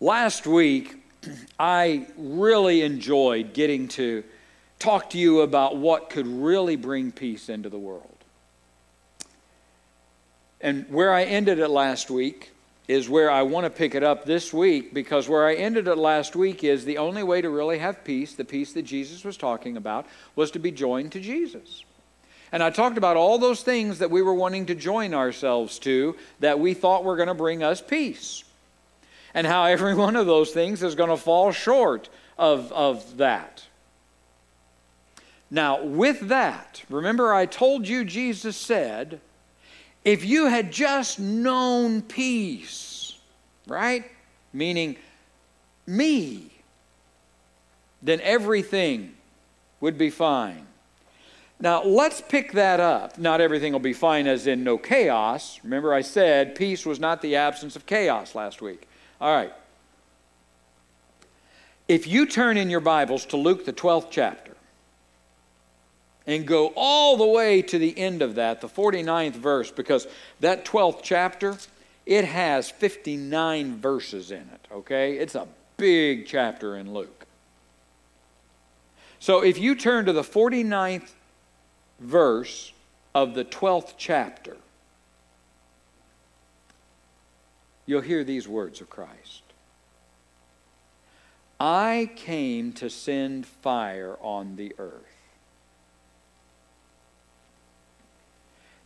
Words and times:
Last 0.00 0.46
week, 0.46 0.96
I 1.58 2.06
really 2.16 2.82
enjoyed 2.82 3.52
getting 3.52 3.88
to 3.88 4.22
talk 4.78 5.10
to 5.10 5.18
you 5.18 5.40
about 5.40 5.76
what 5.76 6.08
could 6.08 6.26
really 6.28 6.76
bring 6.76 7.10
peace 7.10 7.48
into 7.48 7.68
the 7.68 7.78
world. 7.78 8.16
And 10.60 10.88
where 10.88 11.12
I 11.12 11.24
ended 11.24 11.58
it 11.58 11.68
last 11.68 12.10
week 12.10 12.52
is 12.86 13.08
where 13.08 13.28
I 13.28 13.42
want 13.42 13.64
to 13.64 13.70
pick 13.70 13.96
it 13.96 14.04
up 14.04 14.24
this 14.24 14.52
week 14.52 14.94
because 14.94 15.28
where 15.28 15.46
I 15.46 15.54
ended 15.54 15.88
it 15.88 15.98
last 15.98 16.36
week 16.36 16.62
is 16.62 16.84
the 16.84 16.98
only 16.98 17.24
way 17.24 17.42
to 17.42 17.50
really 17.50 17.78
have 17.78 18.04
peace, 18.04 18.34
the 18.34 18.44
peace 18.44 18.72
that 18.74 18.82
Jesus 18.82 19.24
was 19.24 19.36
talking 19.36 19.76
about, 19.76 20.06
was 20.36 20.52
to 20.52 20.60
be 20.60 20.70
joined 20.70 21.10
to 21.12 21.20
Jesus. 21.20 21.84
And 22.52 22.62
I 22.62 22.70
talked 22.70 22.98
about 22.98 23.16
all 23.16 23.38
those 23.38 23.62
things 23.62 23.98
that 23.98 24.12
we 24.12 24.22
were 24.22 24.32
wanting 24.32 24.66
to 24.66 24.76
join 24.76 25.12
ourselves 25.12 25.80
to 25.80 26.14
that 26.38 26.60
we 26.60 26.72
thought 26.72 27.02
were 27.02 27.16
going 27.16 27.28
to 27.28 27.34
bring 27.34 27.64
us 27.64 27.82
peace. 27.82 28.44
And 29.34 29.46
how 29.46 29.64
every 29.64 29.94
one 29.94 30.16
of 30.16 30.26
those 30.26 30.50
things 30.50 30.82
is 30.82 30.94
going 30.94 31.10
to 31.10 31.16
fall 31.16 31.52
short 31.52 32.08
of, 32.38 32.72
of 32.72 33.18
that. 33.18 33.64
Now, 35.50 35.82
with 35.82 36.28
that, 36.28 36.82
remember 36.90 37.32
I 37.32 37.46
told 37.46 37.88
you 37.88 38.04
Jesus 38.04 38.56
said, 38.56 39.20
if 40.04 40.24
you 40.24 40.46
had 40.46 40.70
just 40.70 41.18
known 41.18 42.02
peace, 42.02 43.18
right? 43.66 44.04
Meaning 44.52 44.96
me, 45.86 46.50
then 48.02 48.20
everything 48.20 49.14
would 49.80 49.98
be 49.98 50.10
fine. 50.10 50.66
Now, 51.60 51.82
let's 51.82 52.20
pick 52.20 52.52
that 52.52 52.78
up. 52.78 53.18
Not 53.18 53.40
everything 53.40 53.72
will 53.72 53.80
be 53.80 53.92
fine, 53.92 54.28
as 54.28 54.46
in 54.46 54.62
no 54.62 54.78
chaos. 54.78 55.58
Remember, 55.64 55.92
I 55.92 56.02
said 56.02 56.54
peace 56.54 56.86
was 56.86 57.00
not 57.00 57.20
the 57.20 57.34
absence 57.34 57.74
of 57.74 57.84
chaos 57.84 58.34
last 58.34 58.62
week. 58.62 58.88
All 59.20 59.34
right. 59.34 59.52
If 61.88 62.06
you 62.06 62.26
turn 62.26 62.56
in 62.56 62.70
your 62.70 62.80
Bibles 62.80 63.24
to 63.26 63.36
Luke, 63.36 63.64
the 63.64 63.72
12th 63.72 64.08
chapter, 64.10 64.56
and 66.26 66.46
go 66.46 66.72
all 66.76 67.16
the 67.16 67.26
way 67.26 67.62
to 67.62 67.78
the 67.78 67.98
end 67.98 68.20
of 68.20 68.34
that, 68.34 68.60
the 68.60 68.68
49th 68.68 69.32
verse, 69.32 69.70
because 69.70 70.06
that 70.40 70.66
12th 70.66 71.00
chapter, 71.02 71.56
it 72.04 72.26
has 72.26 72.70
59 72.70 73.80
verses 73.80 74.30
in 74.30 74.40
it, 74.40 74.68
okay? 74.70 75.16
It's 75.16 75.34
a 75.34 75.48
big 75.78 76.26
chapter 76.26 76.76
in 76.76 76.92
Luke. 76.92 77.26
So 79.18 79.42
if 79.42 79.58
you 79.58 79.74
turn 79.74 80.04
to 80.04 80.12
the 80.12 80.22
49th 80.22 81.10
verse 81.98 82.72
of 83.14 83.34
the 83.34 83.44
12th 83.44 83.94
chapter, 83.96 84.58
you'll 87.88 88.02
hear 88.02 88.22
these 88.22 88.46
words 88.46 88.80
of 88.80 88.88
Christ 88.88 89.42
I 91.58 92.10
came 92.14 92.72
to 92.74 92.88
send 92.88 93.44
fire 93.44 94.16
on 94.20 94.54
the 94.54 94.72
earth. 94.78 95.02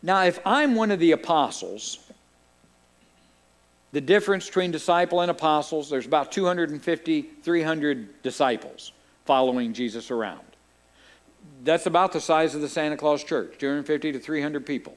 Now, 0.02 0.22
if 0.24 0.40
I'm 0.46 0.74
one 0.74 0.90
of 0.90 0.98
the 0.98 1.12
apostles, 1.12 1.98
the 3.92 4.00
difference 4.00 4.46
between 4.46 4.70
disciple 4.70 5.20
and 5.20 5.30
apostles, 5.30 5.90
there's 5.90 6.06
about 6.06 6.32
250, 6.32 7.22
300 7.22 8.22
disciples 8.22 8.92
following 9.26 9.74
Jesus 9.74 10.10
around. 10.10 10.40
That's 11.64 11.84
about 11.84 12.12
the 12.12 12.20
size 12.20 12.54
of 12.54 12.62
the 12.62 12.70
Santa 12.70 12.96
Claus 12.96 13.22
church 13.22 13.58
250 13.58 14.12
to 14.12 14.18
300 14.18 14.64
people. 14.64 14.96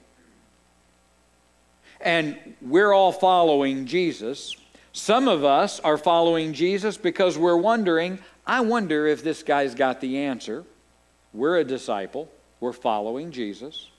And 2.02 2.38
we're 2.62 2.94
all 2.94 3.12
following 3.12 3.86
Jesus. 3.86 4.56
Some 4.92 5.28
of 5.28 5.44
us 5.44 5.80
are 5.80 5.98
following 5.98 6.54
Jesus 6.54 6.98
because 6.98 7.38
we're 7.38 7.58
wondering, 7.58 8.20
I 8.46 8.62
wonder 8.62 9.08
if 9.08 9.24
this 9.24 9.44
guy's 9.44 9.76
got 9.76 10.02
the 10.02 10.20
answer. 10.20 10.64
We're 11.34 11.58
a 11.58 11.64
disciple, 11.64 12.30
we're 12.60 12.74
following 12.74 13.32
Jesus. 13.32 13.90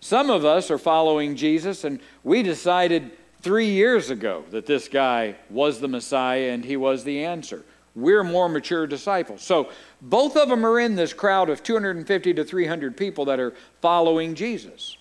Some 0.00 0.30
of 0.30 0.44
us 0.44 0.70
are 0.70 0.78
following 0.78 1.36
Jesus, 1.36 1.84
and 1.84 2.00
we 2.24 2.42
decided 2.42 3.10
three 3.42 3.70
years 3.70 4.10
ago 4.10 4.44
that 4.50 4.66
this 4.66 4.88
guy 4.88 5.36
was 5.48 5.80
the 5.80 5.88
Messiah 5.88 6.50
and 6.50 6.64
he 6.64 6.76
was 6.76 7.04
the 7.04 7.24
answer. 7.24 7.64
We're 7.94 8.24
more 8.24 8.48
mature 8.48 8.86
disciples. 8.86 9.42
So 9.42 9.70
both 10.00 10.36
of 10.36 10.48
them 10.48 10.64
are 10.64 10.78
in 10.78 10.94
this 10.94 11.12
crowd 11.12 11.50
of 11.50 11.62
250 11.62 12.34
to 12.34 12.44
300 12.44 12.96
people 12.96 13.24
that 13.26 13.40
are 13.40 13.54
following 13.80 14.34
Jesus. 14.34 14.96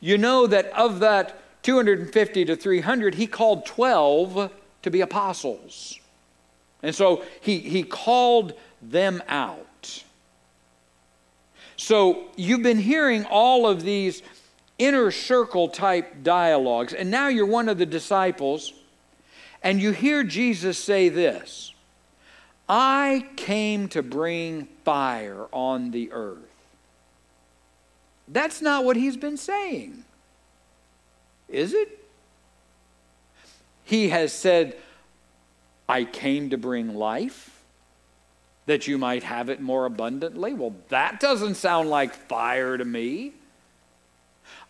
You 0.00 0.18
know 0.18 0.46
that 0.46 0.66
of 0.72 1.00
that 1.00 1.62
250 1.62 2.44
to 2.44 2.56
300, 2.56 3.14
he 3.14 3.26
called 3.26 3.66
12 3.66 4.52
to 4.82 4.90
be 4.90 5.00
apostles. 5.00 5.98
And 6.82 6.94
so 6.94 7.24
he, 7.40 7.58
he 7.58 7.82
called 7.82 8.54
them 8.80 9.22
out. 9.28 10.04
So 11.76 12.28
you've 12.36 12.62
been 12.62 12.78
hearing 12.78 13.24
all 13.24 13.68
of 13.68 13.82
these 13.82 14.22
inner 14.78 15.10
circle 15.10 15.68
type 15.68 16.22
dialogues, 16.22 16.92
and 16.92 17.10
now 17.10 17.28
you're 17.28 17.46
one 17.46 17.68
of 17.68 17.78
the 17.78 17.86
disciples, 17.86 18.72
and 19.62 19.80
you 19.80 19.92
hear 19.92 20.22
Jesus 20.22 20.78
say 20.78 21.08
this 21.08 21.72
I 22.68 23.26
came 23.36 23.88
to 23.88 24.02
bring 24.02 24.66
fire 24.84 25.46
on 25.52 25.90
the 25.90 26.12
earth. 26.12 26.55
That's 28.28 28.60
not 28.60 28.84
what 28.84 28.96
he's 28.96 29.16
been 29.16 29.36
saying, 29.36 30.04
is 31.48 31.72
it? 31.72 32.02
He 33.84 34.08
has 34.08 34.32
said, 34.32 34.76
I 35.88 36.04
came 36.04 36.50
to 36.50 36.58
bring 36.58 36.94
life 36.94 37.62
that 38.66 38.88
you 38.88 38.98
might 38.98 39.22
have 39.22 39.48
it 39.48 39.60
more 39.60 39.86
abundantly. 39.86 40.52
Well, 40.52 40.74
that 40.88 41.20
doesn't 41.20 41.54
sound 41.54 41.88
like 41.88 42.12
fire 42.14 42.76
to 42.76 42.84
me. 42.84 43.32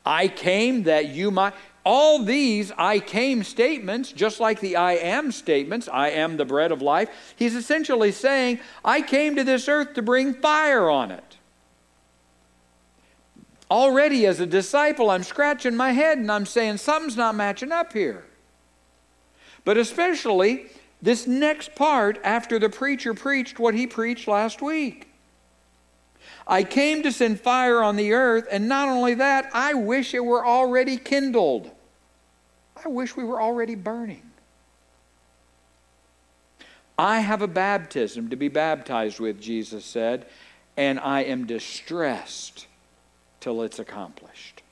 I 0.05 0.28
came 0.28 0.83
that 0.84 1.09
you 1.09 1.31
might. 1.31 1.55
All 1.83 2.23
these 2.23 2.73
I 2.77 2.99
came 2.99 3.43
statements, 3.43 4.12
just 4.12 4.38
like 4.38 4.61
the 4.61 4.77
I 4.77 4.94
am 4.94 5.33
statements, 5.33 5.88
I 5.91 6.11
am 6.11 6.37
the 6.37 6.44
bread 6.44 6.73
of 6.73 6.83
life, 6.83 7.09
he's 7.37 7.55
essentially 7.55 8.12
saying, 8.12 8.61
I 8.84 9.00
came 9.03 9.37
to 9.37 9.44
this 9.44 9.69
earth 9.69 9.94
to 9.94 10.03
bring 10.03 10.34
fire 10.34 10.91
on 10.91 11.11
it. 11.11 11.37
Already 13.71 14.27
as 14.27 14.38
a 14.38 14.47
disciple, 14.47 15.10
I'm 15.10 15.25
scratching 15.25 15.75
my 15.75 15.93
head 15.93 16.19
and 16.19 16.31
I'm 16.31 16.47
saying, 16.47 16.77
something's 16.78 17.16
not 17.16 17.34
matching 17.34 17.72
up 17.72 17.93
here. 17.93 18.25
But 19.65 19.77
especially 19.77 20.66
this 21.03 21.27
next 21.27 21.75
part 21.75 22.21
after 22.22 22.59
the 22.59 22.69
preacher 22.69 23.12
preached 23.12 23.59
what 23.59 23.75
he 23.75 23.87
preached 23.87 24.28
last 24.28 24.62
week. 24.62 25.09
I 26.47 26.62
came 26.62 27.03
to 27.03 27.10
send 27.10 27.41
fire 27.41 27.82
on 27.82 27.97
the 27.97 28.12
earth, 28.12 28.47
and 28.50 28.69
not 28.69 28.88
only 28.88 29.15
that, 29.15 29.50
I 29.53 29.75
wish 29.75 30.15
it 30.15 30.25
were 30.25 30.47
already 30.47 30.97
kindled. 30.97 31.71
I 32.84 32.88
wish 32.88 33.16
we 33.16 33.25
were 33.25 33.43
already 33.43 33.75
burning. 33.75 34.22
I 36.97 37.21
have 37.21 37.43
a 37.43 37.49
baptism 37.49 38.31
to 38.31 38.37
be 38.37 38.49
baptized 38.49 39.19
with, 39.19 39.41
Jesus 39.41 39.84
said, 39.84 40.26
and 40.76 41.00
I 41.00 41.22
am 41.22 41.47
distressed 41.47 42.66
till 43.46 43.62
it's 43.62 43.78
accomplished. 43.78 44.64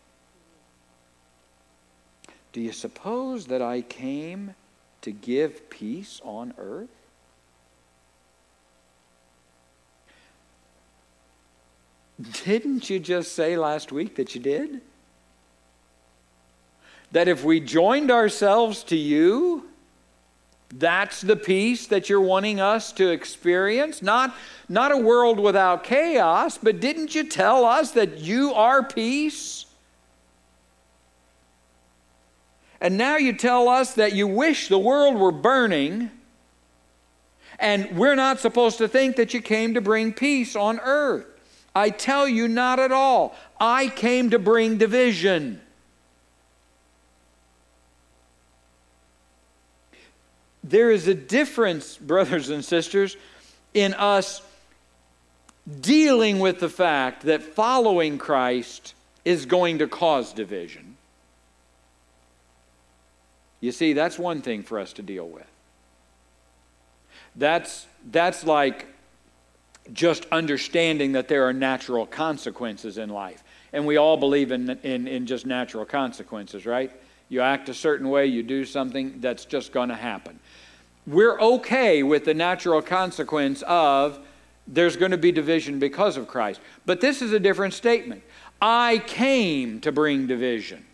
Do 2.53 2.61
you 2.61 2.73
suppose 2.73 3.47
that 3.47 3.63
I 3.63 3.83
came 3.83 4.57
to 5.03 5.13
give 5.13 5.71
peace 5.71 6.21
on 6.25 6.55
earth? 6.59 6.89
Didn't 12.45 12.91
you 12.91 12.99
just 12.99 13.37
say 13.37 13.57
last 13.57 13.93
week 13.93 14.17
that 14.17 14.35
you 14.35 14.41
did? 14.41 14.81
That 17.13 17.29
if 17.29 17.45
we 17.45 17.61
joined 17.61 18.11
ourselves 18.11 18.83
to 18.85 18.97
you, 18.97 19.71
that's 20.77 21.21
the 21.21 21.37
peace 21.37 21.87
that 21.87 22.09
you're 22.09 22.21
wanting 22.21 22.61
us 22.61 22.91
to 22.93 23.11
experience? 23.11 24.03
Not, 24.03 24.35
not 24.69 24.91
a 24.91 24.97
world 24.97 25.39
without 25.39 25.85
chaos, 25.85 26.59
but 26.59 26.81
didn't 26.81 27.15
you 27.15 27.25
tell 27.25 27.65
us 27.65 27.93
that 27.93 28.19
you 28.19 28.53
are 28.55 28.83
peace? 28.83 29.67
And 32.81 32.99
now 32.99 33.17
you 33.17 33.33
tell 33.33 33.69
us 33.69 33.95
that 33.95 34.15
you 34.15 34.27
wish 34.27 34.69
the 34.69 34.79
world 34.79 35.17
were 35.17 35.33
burning, 35.33 36.11
and 37.59 37.97
we're 37.97 38.17
not 38.17 38.41
supposed 38.41 38.79
to 38.79 38.89
think 38.89 39.17
that 39.17 39.33
you 39.33 39.41
came 39.41 39.75
to 39.75 39.81
bring 39.81 40.13
peace 40.13 40.57
on 40.57 40.81
earth. 40.81 41.27
I 41.75 41.91
tell 41.91 42.29
you, 42.29 42.49
not 42.49 42.81
at 42.81 42.93
all. 42.93 43.35
I 43.61 43.89
came 43.89 44.31
to 44.31 44.39
bring 44.39 44.77
division. 44.77 45.61
There 50.65 50.91
is 50.91 51.07
a 51.07 51.15
difference, 51.15 51.97
brothers 52.13 52.51
and 52.51 52.65
sisters, 52.65 53.17
in 53.73 53.95
us 53.95 54.43
dealing 55.81 56.41
with 56.41 56.59
the 56.59 56.69
fact 56.69 57.23
that 57.23 57.43
following 57.43 58.19
Christ 58.19 58.95
is 59.25 59.47
going 59.47 59.79
to 59.79 59.87
cause 59.87 60.33
division 60.33 60.95
you 63.65 63.73
see, 63.73 63.95
that's 63.95 64.19
one 64.19 64.43
thing 64.43 64.63
for 64.63 64.79
us 64.79 64.93
to 64.93 65.03
deal 65.03 65.27
with. 65.27 65.47
That's, 67.35 67.87
that's 68.11 68.45
like 68.45 68.85
just 69.91 70.27
understanding 70.31 71.13
that 71.13 71.29
there 71.29 71.49
are 71.49 71.53
natural 71.55 72.05
consequences 72.05 72.99
in 72.99 73.09
life. 73.09 73.43
And 73.73 73.87
we 73.87 73.97
all 73.97 74.19
believe 74.19 74.53
in, 74.53 74.69
in, 74.83 75.09
in 75.09 75.25
just 75.25 75.47
natural 75.47 75.87
consequences, 75.87 76.67
right? 76.67 76.93
You 77.31 77.41
act 77.41 77.71
a 77.71 77.75
certain 77.75 78.11
way, 78.11 78.27
you 78.27 78.43
do 78.43 78.67
something, 78.67 79.23
that's 79.23 79.47
just 79.47 79.73
going 79.73 79.89
to 79.89 79.95
happen. 79.95 80.39
We're 81.07 81.39
okay 81.41 82.03
with 82.03 82.25
the 82.25 82.35
natural 82.35 82.81
consequence 82.81 83.63
of 83.67 84.19
there's 84.67 84.97
going 84.97 85.11
to 85.11 85.19
be 85.19 85.33
division 85.33 85.79
because 85.79 86.17
of 86.17 86.27
Christ. 86.27 86.61
But 86.87 87.01
this 87.01 87.21
is 87.21 87.33
a 87.33 87.41
different 87.41 87.75
statement. 87.75 88.23
I 88.61 89.03
came 89.07 89.81
to 89.81 89.93
bring 89.93 90.27
division. 90.27 90.85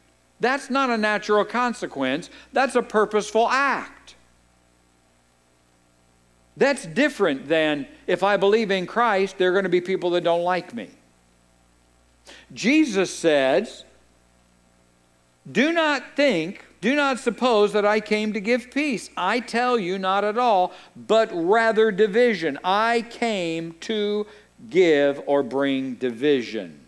That's 0.40 0.70
not 0.70 0.90
a 0.90 0.96
natural 0.96 1.44
consequence, 1.44 2.30
that's 2.52 2.74
a 2.74 2.82
purposeful 2.82 3.48
act. 3.48 4.16
That's 6.56 6.84
different 6.84 7.48
than 7.48 7.86
if 8.06 8.22
I 8.22 8.36
believe 8.36 8.70
in 8.70 8.86
Christ, 8.86 9.38
there 9.38 9.50
are 9.50 9.52
going 9.52 9.64
to 9.64 9.70
be 9.70 9.80
people 9.80 10.10
that 10.10 10.24
don't 10.24 10.42
like 10.42 10.74
me. 10.74 10.90
Jesus 12.52 13.14
says, 13.14 13.84
Do 15.50 15.72
not 15.72 16.02
think, 16.16 16.64
do 16.80 16.94
not 16.94 17.18
suppose 17.18 17.72
that 17.72 17.84
I 17.84 18.00
came 18.00 18.32
to 18.32 18.40
give 18.40 18.70
peace. 18.70 19.10
I 19.16 19.40
tell 19.40 19.78
you, 19.78 19.98
not 19.98 20.24
at 20.24 20.38
all, 20.38 20.72
but 20.96 21.30
rather 21.32 21.90
division. 21.90 22.58
I 22.64 23.04
came 23.10 23.74
to 23.80 24.26
give 24.68 25.22
or 25.26 25.42
bring 25.42 25.94
division. 25.94 26.80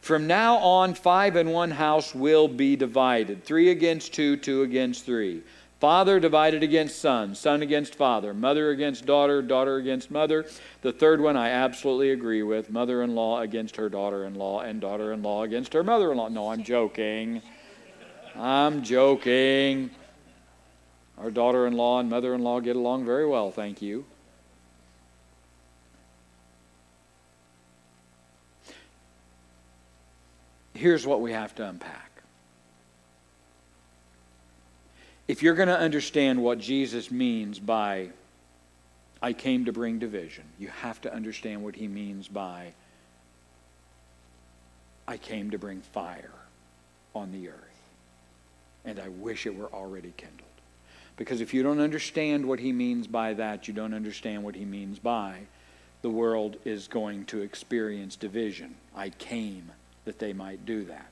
From 0.00 0.26
now 0.26 0.56
on, 0.58 0.94
five 0.94 1.36
in 1.36 1.50
one 1.50 1.72
house 1.72 2.14
will 2.14 2.46
be 2.48 2.76
divided 2.76 3.44
three 3.44 3.70
against 3.70 4.14
two, 4.14 4.36
two 4.36 4.62
against 4.62 5.04
three. 5.04 5.42
Father 5.80 6.18
divided 6.18 6.62
against 6.62 7.00
son, 7.00 7.34
son 7.34 7.60
against 7.60 7.96
father, 7.96 8.32
mother 8.32 8.70
against 8.70 9.04
daughter, 9.04 9.42
daughter 9.42 9.76
against 9.76 10.10
mother. 10.10 10.46
The 10.80 10.92
third 10.92 11.20
one 11.20 11.36
I 11.36 11.50
absolutely 11.50 12.12
agree 12.12 12.42
with 12.42 12.70
mother 12.70 13.02
in 13.02 13.14
law 13.14 13.40
against 13.40 13.76
her 13.76 13.88
daughter 13.88 14.24
in 14.24 14.36
law, 14.36 14.60
and 14.60 14.80
daughter 14.80 15.12
in 15.12 15.22
law 15.22 15.42
against 15.42 15.74
her 15.74 15.84
mother 15.84 16.12
in 16.12 16.18
law. 16.18 16.28
No, 16.28 16.50
I'm 16.50 16.62
joking. 16.62 17.42
I'm 18.38 18.82
joking. 18.82 19.90
Our 21.18 21.30
daughter 21.30 21.66
in 21.66 21.74
law 21.74 22.00
and 22.00 22.10
mother 22.10 22.34
in 22.34 22.42
law 22.42 22.60
get 22.60 22.76
along 22.76 23.04
very 23.04 23.26
well, 23.26 23.50
thank 23.50 23.80
you. 23.80 24.04
here's 30.76 31.06
what 31.06 31.20
we 31.20 31.32
have 31.32 31.54
to 31.56 31.68
unpack. 31.68 32.10
If 35.26 35.42
you're 35.42 35.54
going 35.54 35.68
to 35.68 35.78
understand 35.78 36.40
what 36.40 36.58
Jesus 36.58 37.10
means 37.10 37.58
by, 37.58 38.10
I 39.20 39.32
came 39.32 39.64
to 39.64 39.72
bring 39.72 39.98
division, 39.98 40.44
you 40.58 40.68
have 40.68 41.00
to 41.00 41.12
understand 41.12 41.64
what 41.64 41.74
he 41.74 41.88
means 41.88 42.28
by, 42.28 42.72
I 45.08 45.16
came 45.16 45.50
to 45.50 45.58
bring 45.58 45.80
fire 45.80 46.30
on 47.14 47.32
the 47.32 47.48
earth. 47.48 47.75
And 48.86 48.98
I 48.98 49.08
wish 49.08 49.44
it 49.44 49.54
were 49.54 49.70
already 49.72 50.14
kindled. 50.16 50.42
Because 51.16 51.42
if 51.42 51.52
you 51.52 51.62
don't 51.62 51.80
understand 51.80 52.46
what 52.46 52.60
he 52.60 52.72
means 52.72 53.06
by 53.06 53.34
that, 53.34 53.68
you 53.68 53.74
don't 53.74 53.92
understand 53.92 54.42
what 54.42 54.54
he 54.54 54.64
means 54.64 54.98
by 54.98 55.40
the 56.02 56.10
world 56.10 56.56
is 56.64 56.88
going 56.88 57.24
to 57.24 57.42
experience 57.42 58.16
division. 58.16 58.76
I 58.94 59.10
came 59.10 59.72
that 60.04 60.18
they 60.18 60.32
might 60.32 60.64
do 60.64 60.84
that. 60.84 61.10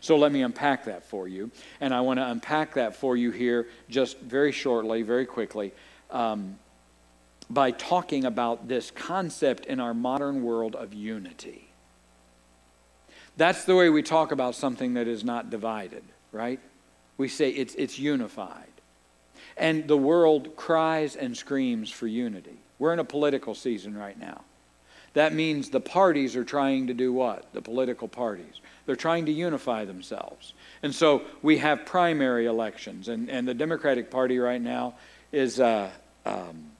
So 0.00 0.16
let 0.16 0.32
me 0.32 0.42
unpack 0.42 0.84
that 0.84 1.04
for 1.04 1.26
you. 1.26 1.50
And 1.80 1.92
I 1.92 2.02
want 2.02 2.18
to 2.18 2.26
unpack 2.30 2.74
that 2.74 2.94
for 2.94 3.16
you 3.16 3.30
here 3.30 3.68
just 3.88 4.20
very 4.20 4.52
shortly, 4.52 5.02
very 5.02 5.26
quickly, 5.26 5.72
um, 6.10 6.58
by 7.50 7.70
talking 7.70 8.24
about 8.24 8.68
this 8.68 8.90
concept 8.90 9.66
in 9.66 9.80
our 9.80 9.94
modern 9.94 10.42
world 10.42 10.76
of 10.76 10.94
unity. 10.94 11.68
That's 13.36 13.64
the 13.64 13.74
way 13.74 13.88
we 13.88 14.02
talk 14.02 14.32
about 14.32 14.54
something 14.54 14.94
that 14.94 15.08
is 15.08 15.24
not 15.24 15.48
divided, 15.48 16.02
right? 16.32 16.60
We 17.18 17.28
say 17.28 17.50
it's, 17.50 17.74
it's 17.74 17.98
unified. 17.98 18.64
And 19.56 19.86
the 19.86 19.96
world 19.96 20.56
cries 20.56 21.16
and 21.16 21.36
screams 21.36 21.90
for 21.90 22.06
unity. 22.06 22.56
We're 22.78 22.92
in 22.92 23.00
a 23.00 23.04
political 23.04 23.54
season 23.54 23.96
right 23.96 24.18
now. 24.18 24.42
That 25.14 25.34
means 25.34 25.70
the 25.70 25.80
parties 25.80 26.36
are 26.36 26.44
trying 26.44 26.86
to 26.86 26.94
do 26.94 27.12
what? 27.12 27.52
The 27.52 27.60
political 27.60 28.08
parties. 28.08 28.60
They're 28.86 28.96
trying 28.96 29.26
to 29.26 29.32
unify 29.32 29.84
themselves. 29.84 30.54
And 30.82 30.94
so 30.94 31.22
we 31.42 31.58
have 31.58 31.84
primary 31.84 32.46
elections, 32.46 33.08
and, 33.08 33.28
and 33.28 33.46
the 33.46 33.54
Democratic 33.54 34.10
Party 34.10 34.38
right 34.38 34.60
now 34.60 34.94
is. 35.32 35.60
Uh, 35.60 35.90
um, 36.24 36.70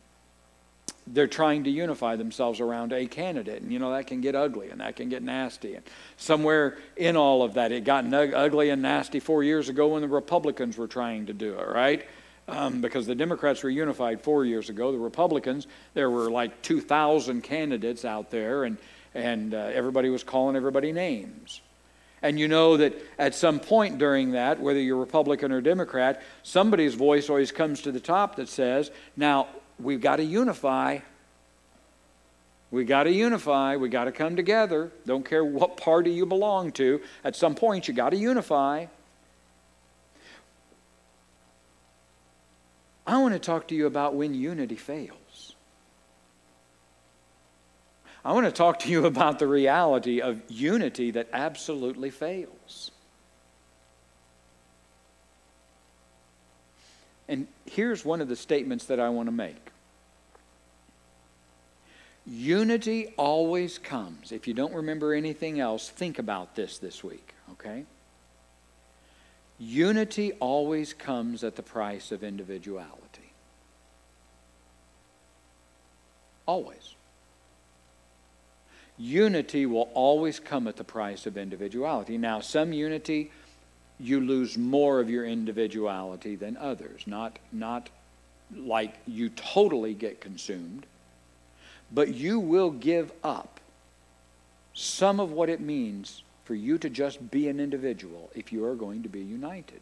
they're 1.13 1.27
trying 1.27 1.65
to 1.65 1.71
unify 1.71 2.17
themselves 2.17 2.61
around 2.61 2.93
a 2.93 3.07
candidate. 3.07 3.63
And 3.63 3.73
you 3.73 3.79
know, 3.79 3.93
that 3.93 4.07
can 4.07 4.21
get 4.21 4.35
ugly 4.35 4.71
and 4.71 4.81
that 4.81 4.97
can 4.97 5.09
get 5.09 5.23
nasty. 5.23 5.75
And 5.75 5.85
somewhere 6.17 6.79
in 6.97 7.17
all 7.17 7.43
of 7.43 7.55
that, 7.55 7.73
it 7.73 7.85
got 7.85 8.13
ugly 8.13 8.71
and 8.71 8.83
nasty 8.83 9.21
four 9.21 9.43
years 9.43 9.69
ago 9.69 9.89
when 9.89 10.03
the 10.03 10.09
Republicans 10.09 10.77
were 10.77 10.89
trying 10.89 11.27
to 11.27 11.33
do 11.33 11.55
it, 11.55 11.69
right? 11.69 12.07
um, 12.49 12.81
because 12.81 13.07
the 13.07 13.15
Democrats 13.15 13.63
were 13.63 13.71
unified 13.71 14.21
four 14.21 14.45
years 14.45 14.71
ago. 14.71 14.91
The 14.91 14.99
Republicans, 14.99 15.67
there 15.95 16.11
were 16.11 16.31
like 16.31 16.63
2,000 16.63 17.43
candidates 17.43 18.05
out 18.05 18.31
there, 18.31 18.65
and, 18.65 18.79
and 19.15 19.55
uh, 19.55 19.71
everybody 19.73 20.09
was 20.09 20.25
calling 20.25 20.57
everybody 20.57 20.93
names. 20.93 21.61
And 22.21 22.39
you 22.39 22.49
know 22.49 22.79
that 22.79 22.95
at 23.19 23.35
some 23.35 23.61
point 23.61 23.99
during 23.99 24.33
that, 24.33 24.59
whether 24.59 24.81
you're 24.81 24.97
Republican 24.97 25.53
or 25.53 25.61
Democrat, 25.61 26.21
somebody's 26.43 26.95
voice 26.95 27.29
always 27.29 27.53
comes 27.53 27.83
to 27.83 27.93
the 27.93 28.01
top 28.01 28.37
that 28.37 28.49
says, 28.49 28.91
now, 29.17 29.47
we've 29.79 30.01
got 30.01 30.17
to 30.17 30.25
unify. 30.25 30.99
We 32.71 32.85
got 32.85 33.05
to 33.05 33.13
unify. 33.13 33.77
We 33.77 33.89
got 33.89 34.05
to 34.05 34.13
come 34.13 34.37
together. 34.37 34.91
Don't 35.07 35.25
care 35.25 35.45
what 35.45 35.77
party 35.77 36.11
you 36.11 36.27
belong 36.27 36.73
to. 36.73 37.01
At 37.25 37.37
some 37.37 37.55
point, 37.55 37.89
you 37.89 37.95
got 37.95 38.11
to 38.11 38.17
unify. 38.17 38.87
I 43.07 43.19
want 43.19 43.33
to 43.33 43.41
talk 43.41 43.69
to 43.69 43.75
you 43.75 43.87
about 43.87 44.15
when 44.15 44.35
unity 44.35 44.77
fails. 44.77 45.55
I 48.23 48.33
want 48.33 48.45
to 48.45 48.53
talk 48.53 48.81
to 48.81 48.91
you 48.91 49.07
about 49.13 49.39
the 49.39 49.47
reality 49.47 50.21
of 50.21 50.43
unity 50.49 51.13
that 51.13 51.29
absolutely 51.33 52.11
fails. 52.11 52.91
And 57.29 57.47
here's 57.67 58.05
one 58.05 58.21
of 58.21 58.29
the 58.29 58.37
statements 58.37 58.87
that 58.87 59.01
I 59.01 59.09
want 59.09 59.29
to 59.29 59.33
make 59.33 59.68
Unity 62.31 63.15
always 63.17 63.79
comes. 63.79 64.33
If 64.33 64.47
you 64.47 64.53
don't 64.53 64.75
remember 64.75 65.15
anything 65.15 65.61
else, 65.61 65.89
think 65.89 66.19
about 66.19 66.55
this 66.55 66.77
this 66.77 67.03
week, 67.03 67.33
okay? 67.53 67.85
Unity 69.59 70.33
always 70.33 70.93
comes 70.93 71.43
at 71.43 71.57
the 71.57 71.63
price 71.63 72.13
of 72.13 72.23
individuality. 72.23 73.33
Always. 76.45 76.95
Unity 78.99 79.65
will 79.65 79.89
always 79.95 80.39
come 80.39 80.67
at 80.67 80.77
the 80.77 80.85
price 80.85 81.25
of 81.27 81.39
individuality. 81.39 82.19
Now, 82.19 82.41
some 82.41 82.75
unity, 82.75 83.31
you 83.99 84.21
lose 84.21 84.59
more 84.59 85.01
of 85.01 85.09
your 85.09 85.25
individuality 85.25 86.37
than 86.37 86.59
others. 86.59 87.05
Not, 87.07 87.39
not 87.53 87.89
like 88.55 88.95
you 89.07 89.31
totally 89.31 89.95
get 89.95 90.21
consumed, 90.21 90.85
but 91.93 92.15
you 92.15 92.39
will 92.39 92.71
give 92.71 93.13
up 93.23 93.61
some 94.75 95.21
of 95.21 95.33
what 95.33 95.49
it 95.49 95.61
means 95.61 96.23
for 96.45 96.55
you 96.55 96.79
to 96.79 96.89
just 96.89 97.31
be 97.31 97.49
an 97.49 97.61
individual 97.61 98.31
if 98.35 98.53
you 98.53 98.65
are 98.65 98.75
going 98.75 99.03
to 99.03 99.09
be 99.09 99.21
united, 99.21 99.81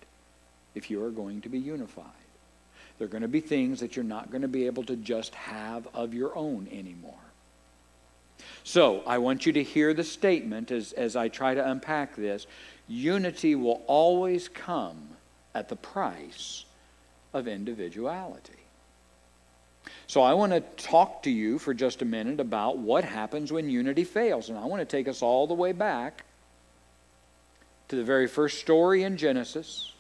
if 0.75 0.91
you 0.91 1.03
are 1.05 1.11
going 1.11 1.41
to 1.43 1.49
be 1.49 1.59
unified. 1.59 2.05
There 2.99 3.07
are 3.07 3.11
going 3.11 3.23
to 3.23 3.29
be 3.29 3.41
things 3.41 3.81
that 3.81 3.95
you're 3.95 4.05
not 4.05 4.31
going 4.31 4.43
to 4.43 4.49
be 4.49 4.67
able 4.67 4.85
to 4.85 4.97
just 4.97 5.35
have 5.35 5.87
of 5.95 6.15
your 6.15 6.37
own 6.37 6.69
anymore. 6.73 7.15
So 8.65 9.03
I 9.07 9.19
want 9.19 9.47
you 9.47 9.53
to 9.53 9.63
hear 9.63 9.95
the 9.95 10.05
statement 10.05 10.71
as, 10.71 10.93
as 10.93 11.15
I 11.15 11.29
try 11.29 11.55
to 11.55 11.71
unpack 11.71 12.17
this. 12.17 12.47
Unity 12.89 13.55
will 13.55 13.83
always 13.87 14.49
come 14.49 15.11
at 15.55 15.69
the 15.69 15.77
price 15.77 16.65
of 17.33 17.47
individuality. 17.47 18.66
So 20.07 20.23
I 20.23 20.35
want 20.35 20.53
to 20.53 20.61
talk 20.83 21.23
to 21.25 21.31
you 21.31 21.59
for 21.59 21.75
just 21.75 22.03
a 22.03 22.05
minute 22.05 22.41
about 22.41 22.79
what 22.79 23.05
happens 23.05 23.53
when 23.53 23.69
unity 23.69 24.05
fails. 24.05 24.49
And 24.49 24.59
I 24.59 24.65
want 24.65 24.81
to 24.81 24.87
take 24.87 25.09
us 25.09 25.23
all 25.23 25.47
the 25.47 25.55
way 25.55 25.73
back 25.73 26.25
to 27.89 27.97
the 27.97 28.05
very 28.05 28.27
first 28.27 28.59
story 28.59 29.03
in 29.03 29.17
Genesis 29.17 29.93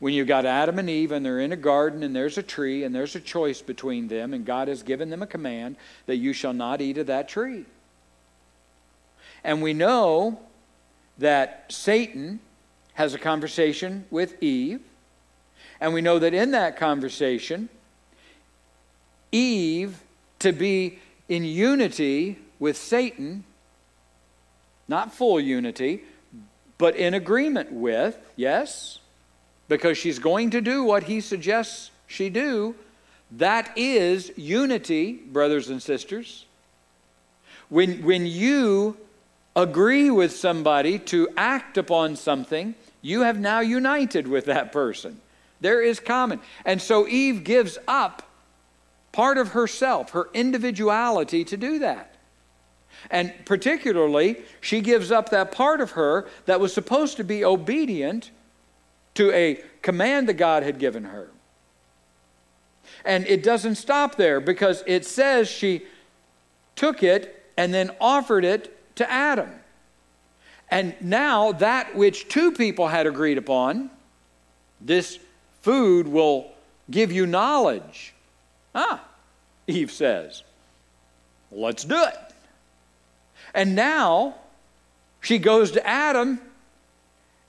when 0.00 0.14
you've 0.14 0.26
got 0.26 0.46
Adam 0.46 0.78
and 0.78 0.90
Eve 0.90 1.12
and 1.12 1.24
they're 1.24 1.40
in 1.40 1.52
a 1.52 1.56
garden 1.56 2.02
and 2.02 2.16
there's 2.16 2.38
a 2.38 2.42
tree 2.42 2.84
and 2.84 2.94
there's 2.94 3.14
a 3.14 3.20
choice 3.20 3.60
between 3.60 4.08
them, 4.08 4.34
and 4.34 4.44
God 4.44 4.68
has 4.68 4.82
given 4.82 5.10
them 5.10 5.22
a 5.22 5.26
command 5.26 5.76
that 6.06 6.16
you 6.16 6.32
shall 6.32 6.54
not 6.54 6.80
eat 6.80 6.98
of 6.98 7.06
that 7.06 7.28
tree. 7.28 7.66
And 9.44 9.62
we 9.62 9.74
know 9.74 10.40
that 11.18 11.66
Satan 11.68 12.40
has 12.94 13.14
a 13.14 13.18
conversation 13.18 14.06
with 14.10 14.42
Eve, 14.42 14.80
and 15.80 15.94
we 15.94 16.00
know 16.00 16.18
that 16.18 16.34
in 16.34 16.50
that 16.52 16.76
conversation, 16.76 17.68
Eve 19.32 20.02
to 20.40 20.52
be 20.52 20.98
in 21.28 21.44
unity 21.44 22.38
with 22.58 22.76
Satan, 22.76 23.44
not 24.88 25.14
full 25.14 25.40
unity, 25.40 26.02
but 26.78 26.96
in 26.96 27.14
agreement 27.14 27.72
with, 27.72 28.18
yes, 28.36 28.98
because 29.68 29.96
she's 29.96 30.18
going 30.18 30.50
to 30.50 30.60
do 30.60 30.82
what 30.82 31.04
he 31.04 31.20
suggests 31.20 31.90
she 32.06 32.28
do. 32.28 32.74
That 33.32 33.70
is 33.76 34.32
unity, 34.36 35.12
brothers 35.12 35.68
and 35.68 35.80
sisters. 35.80 36.46
When, 37.68 38.02
when 38.02 38.26
you 38.26 38.96
agree 39.54 40.10
with 40.10 40.32
somebody 40.32 40.98
to 40.98 41.28
act 41.36 41.78
upon 41.78 42.16
something, 42.16 42.74
you 43.02 43.20
have 43.20 43.38
now 43.38 43.60
united 43.60 44.26
with 44.26 44.46
that 44.46 44.72
person. 44.72 45.20
There 45.60 45.82
is 45.82 46.00
common. 46.00 46.40
And 46.64 46.82
so 46.82 47.06
Eve 47.06 47.44
gives 47.44 47.78
up 47.86 48.22
part 49.12 49.38
of 49.38 49.48
herself, 49.48 50.10
her 50.10 50.28
individuality, 50.34 51.44
to 51.44 51.56
do 51.56 51.78
that. 51.80 52.14
And 53.10 53.32
particularly, 53.44 54.36
she 54.60 54.80
gives 54.80 55.10
up 55.10 55.30
that 55.30 55.52
part 55.52 55.80
of 55.80 55.92
her 55.92 56.28
that 56.46 56.60
was 56.60 56.72
supposed 56.74 57.16
to 57.16 57.24
be 57.24 57.44
obedient 57.44 58.30
to 59.14 59.32
a 59.32 59.62
command 59.82 60.28
that 60.28 60.34
God 60.34 60.62
had 60.62 60.78
given 60.78 61.04
her. 61.04 61.30
And 63.04 63.26
it 63.26 63.42
doesn't 63.42 63.76
stop 63.76 64.16
there 64.16 64.40
because 64.40 64.82
it 64.86 65.06
says 65.06 65.48
she 65.48 65.82
took 66.76 67.02
it 67.02 67.50
and 67.56 67.72
then 67.72 67.90
offered 68.00 68.44
it 68.44 68.96
to 68.96 69.10
Adam. 69.10 69.50
And 70.70 70.94
now 71.00 71.52
that 71.52 71.96
which 71.96 72.28
two 72.28 72.52
people 72.52 72.88
had 72.88 73.06
agreed 73.06 73.38
upon, 73.38 73.90
this 74.80 75.18
food 75.62 76.06
will 76.06 76.50
give 76.90 77.10
you 77.10 77.26
knowledge. 77.26 78.14
Ah, 78.74 79.02
Eve 79.66 79.90
says, 79.90 80.42
let's 81.50 81.84
do 81.84 82.02
it. 82.04 82.16
And 83.54 83.74
now 83.74 84.36
she 85.20 85.38
goes 85.38 85.72
to 85.72 85.86
Adam 85.86 86.40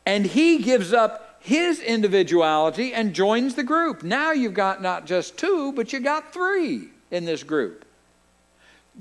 and 0.05 0.25
he 0.25 0.59
gives 0.59 0.93
up 0.93 1.37
his 1.41 1.79
individuality 1.79 2.93
and 2.93 3.13
joins 3.13 3.55
the 3.55 3.63
group. 3.63 4.03
Now 4.03 4.31
you've 4.31 4.53
got 4.53 4.81
not 4.81 5.05
just 5.05 5.37
two, 5.37 5.71
but 5.73 5.91
you 5.91 5.99
got 5.99 6.33
three 6.33 6.89
in 7.09 7.25
this 7.25 7.43
group. 7.43 7.85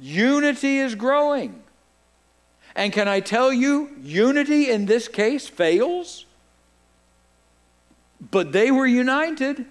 Unity 0.01 0.79
is 0.79 0.95
growing. 0.95 1.63
And 2.77 2.93
can 2.93 3.09
I 3.09 3.21
tell 3.21 3.53
you, 3.53 3.91
unity 4.01 4.71
in 4.71 4.87
this 4.87 5.09
case 5.09 5.49
fails? 5.49 6.25
But 8.31 8.53
they 8.53 8.71
were 8.71 8.87
united. 8.87 9.67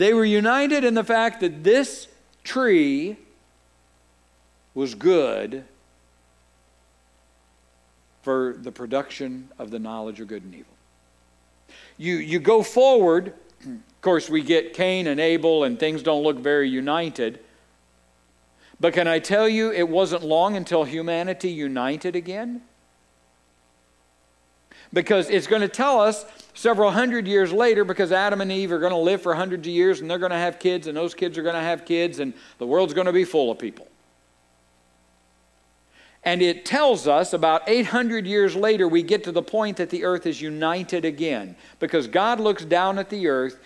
They 0.00 0.14
were 0.14 0.24
united 0.24 0.82
in 0.82 0.94
the 0.94 1.04
fact 1.04 1.40
that 1.40 1.62
this 1.62 2.08
tree 2.42 3.18
was 4.72 4.94
good 4.94 5.62
for 8.22 8.56
the 8.58 8.72
production 8.72 9.50
of 9.58 9.70
the 9.70 9.78
knowledge 9.78 10.18
of 10.18 10.28
good 10.28 10.42
and 10.42 10.54
evil. 10.54 10.72
You, 11.98 12.14
you 12.14 12.38
go 12.38 12.62
forward, 12.62 13.34
of 13.66 14.00
course, 14.00 14.30
we 14.30 14.40
get 14.40 14.72
Cain 14.72 15.06
and 15.06 15.20
Abel, 15.20 15.64
and 15.64 15.78
things 15.78 16.02
don't 16.02 16.22
look 16.22 16.38
very 16.38 16.70
united. 16.70 17.40
But 18.80 18.94
can 18.94 19.06
I 19.06 19.18
tell 19.18 19.50
you, 19.50 19.70
it 19.70 19.86
wasn't 19.86 20.22
long 20.22 20.56
until 20.56 20.84
humanity 20.84 21.50
united 21.50 22.16
again? 22.16 22.62
Because 24.92 25.30
it's 25.30 25.46
going 25.46 25.62
to 25.62 25.68
tell 25.68 26.00
us 26.00 26.24
several 26.54 26.90
hundred 26.90 27.28
years 27.28 27.52
later, 27.52 27.84
because 27.84 28.10
Adam 28.12 28.40
and 28.40 28.50
Eve 28.50 28.72
are 28.72 28.78
going 28.78 28.92
to 28.92 28.98
live 28.98 29.22
for 29.22 29.34
hundreds 29.34 29.66
of 29.66 29.72
years 29.72 30.00
and 30.00 30.10
they're 30.10 30.18
going 30.18 30.32
to 30.32 30.36
have 30.36 30.58
kids, 30.58 30.86
and 30.86 30.96
those 30.96 31.14
kids 31.14 31.38
are 31.38 31.42
going 31.42 31.54
to 31.54 31.60
have 31.60 31.84
kids, 31.84 32.18
and 32.18 32.34
the 32.58 32.66
world's 32.66 32.94
going 32.94 33.06
to 33.06 33.12
be 33.12 33.24
full 33.24 33.50
of 33.50 33.58
people. 33.58 33.86
And 36.22 36.42
it 36.42 36.66
tells 36.66 37.08
us 37.08 37.32
about 37.32 37.62
800 37.66 38.26
years 38.26 38.54
later, 38.54 38.86
we 38.86 39.02
get 39.02 39.24
to 39.24 39.32
the 39.32 39.42
point 39.42 39.78
that 39.78 39.88
the 39.88 40.04
earth 40.04 40.26
is 40.26 40.40
united 40.40 41.04
again. 41.04 41.56
Because 41.78 42.06
God 42.06 42.40
looks 42.40 42.64
down 42.64 42.98
at 42.98 43.08
the 43.08 43.28
earth, 43.28 43.58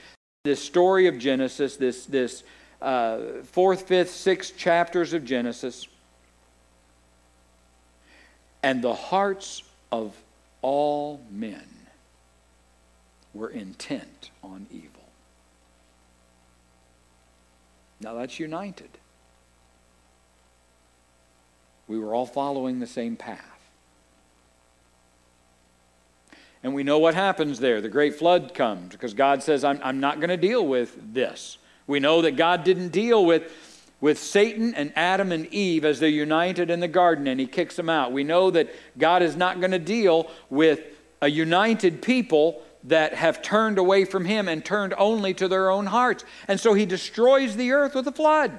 this 0.44 0.62
story 0.62 1.08
of 1.08 1.18
Genesis, 1.18 1.76
this, 1.76 2.06
this 2.06 2.44
uh, 2.80 3.18
fourth, 3.44 3.88
fifth, 3.88 4.10
sixth 4.10 4.56
chapters 4.56 5.12
of 5.14 5.24
Genesis, 5.24 5.88
and 8.62 8.82
the 8.82 8.94
hearts 8.94 9.62
of 9.90 10.14
all 10.64 11.20
men 11.30 11.66
were 13.34 13.50
intent 13.50 14.30
on 14.42 14.66
evil. 14.70 14.88
Now 18.00 18.14
that's 18.14 18.40
united. 18.40 18.88
We 21.86 21.98
were 21.98 22.14
all 22.14 22.24
following 22.24 22.80
the 22.80 22.86
same 22.86 23.14
path. 23.14 23.44
And 26.62 26.72
we 26.72 26.82
know 26.82 26.98
what 26.98 27.12
happens 27.14 27.60
there. 27.60 27.82
The 27.82 27.90
great 27.90 28.14
flood 28.14 28.54
comes 28.54 28.92
because 28.92 29.12
God 29.12 29.42
says, 29.42 29.64
I'm, 29.64 29.78
I'm 29.82 30.00
not 30.00 30.16
going 30.18 30.30
to 30.30 30.38
deal 30.38 30.66
with 30.66 31.12
this. 31.12 31.58
We 31.86 32.00
know 32.00 32.22
that 32.22 32.36
God 32.36 32.64
didn't 32.64 32.88
deal 32.88 33.26
with, 33.26 33.73
with 34.04 34.18
Satan 34.18 34.74
and 34.74 34.92
Adam 34.96 35.32
and 35.32 35.46
Eve 35.46 35.82
as 35.82 35.98
they're 35.98 36.10
united 36.10 36.68
in 36.68 36.80
the 36.80 36.86
garden 36.86 37.26
and 37.26 37.40
he 37.40 37.46
kicks 37.46 37.74
them 37.74 37.88
out. 37.88 38.12
We 38.12 38.22
know 38.22 38.50
that 38.50 38.68
God 38.98 39.22
is 39.22 39.34
not 39.34 39.60
going 39.60 39.70
to 39.70 39.78
deal 39.78 40.30
with 40.50 40.80
a 41.22 41.30
united 41.30 42.02
people 42.02 42.60
that 42.82 43.14
have 43.14 43.40
turned 43.40 43.78
away 43.78 44.04
from 44.04 44.26
him 44.26 44.46
and 44.46 44.62
turned 44.62 44.92
only 44.98 45.32
to 45.32 45.48
their 45.48 45.70
own 45.70 45.86
hearts. 45.86 46.22
And 46.48 46.60
so 46.60 46.74
he 46.74 46.84
destroys 46.84 47.56
the 47.56 47.72
earth 47.72 47.94
with 47.94 48.06
a 48.06 48.12
flood. 48.12 48.52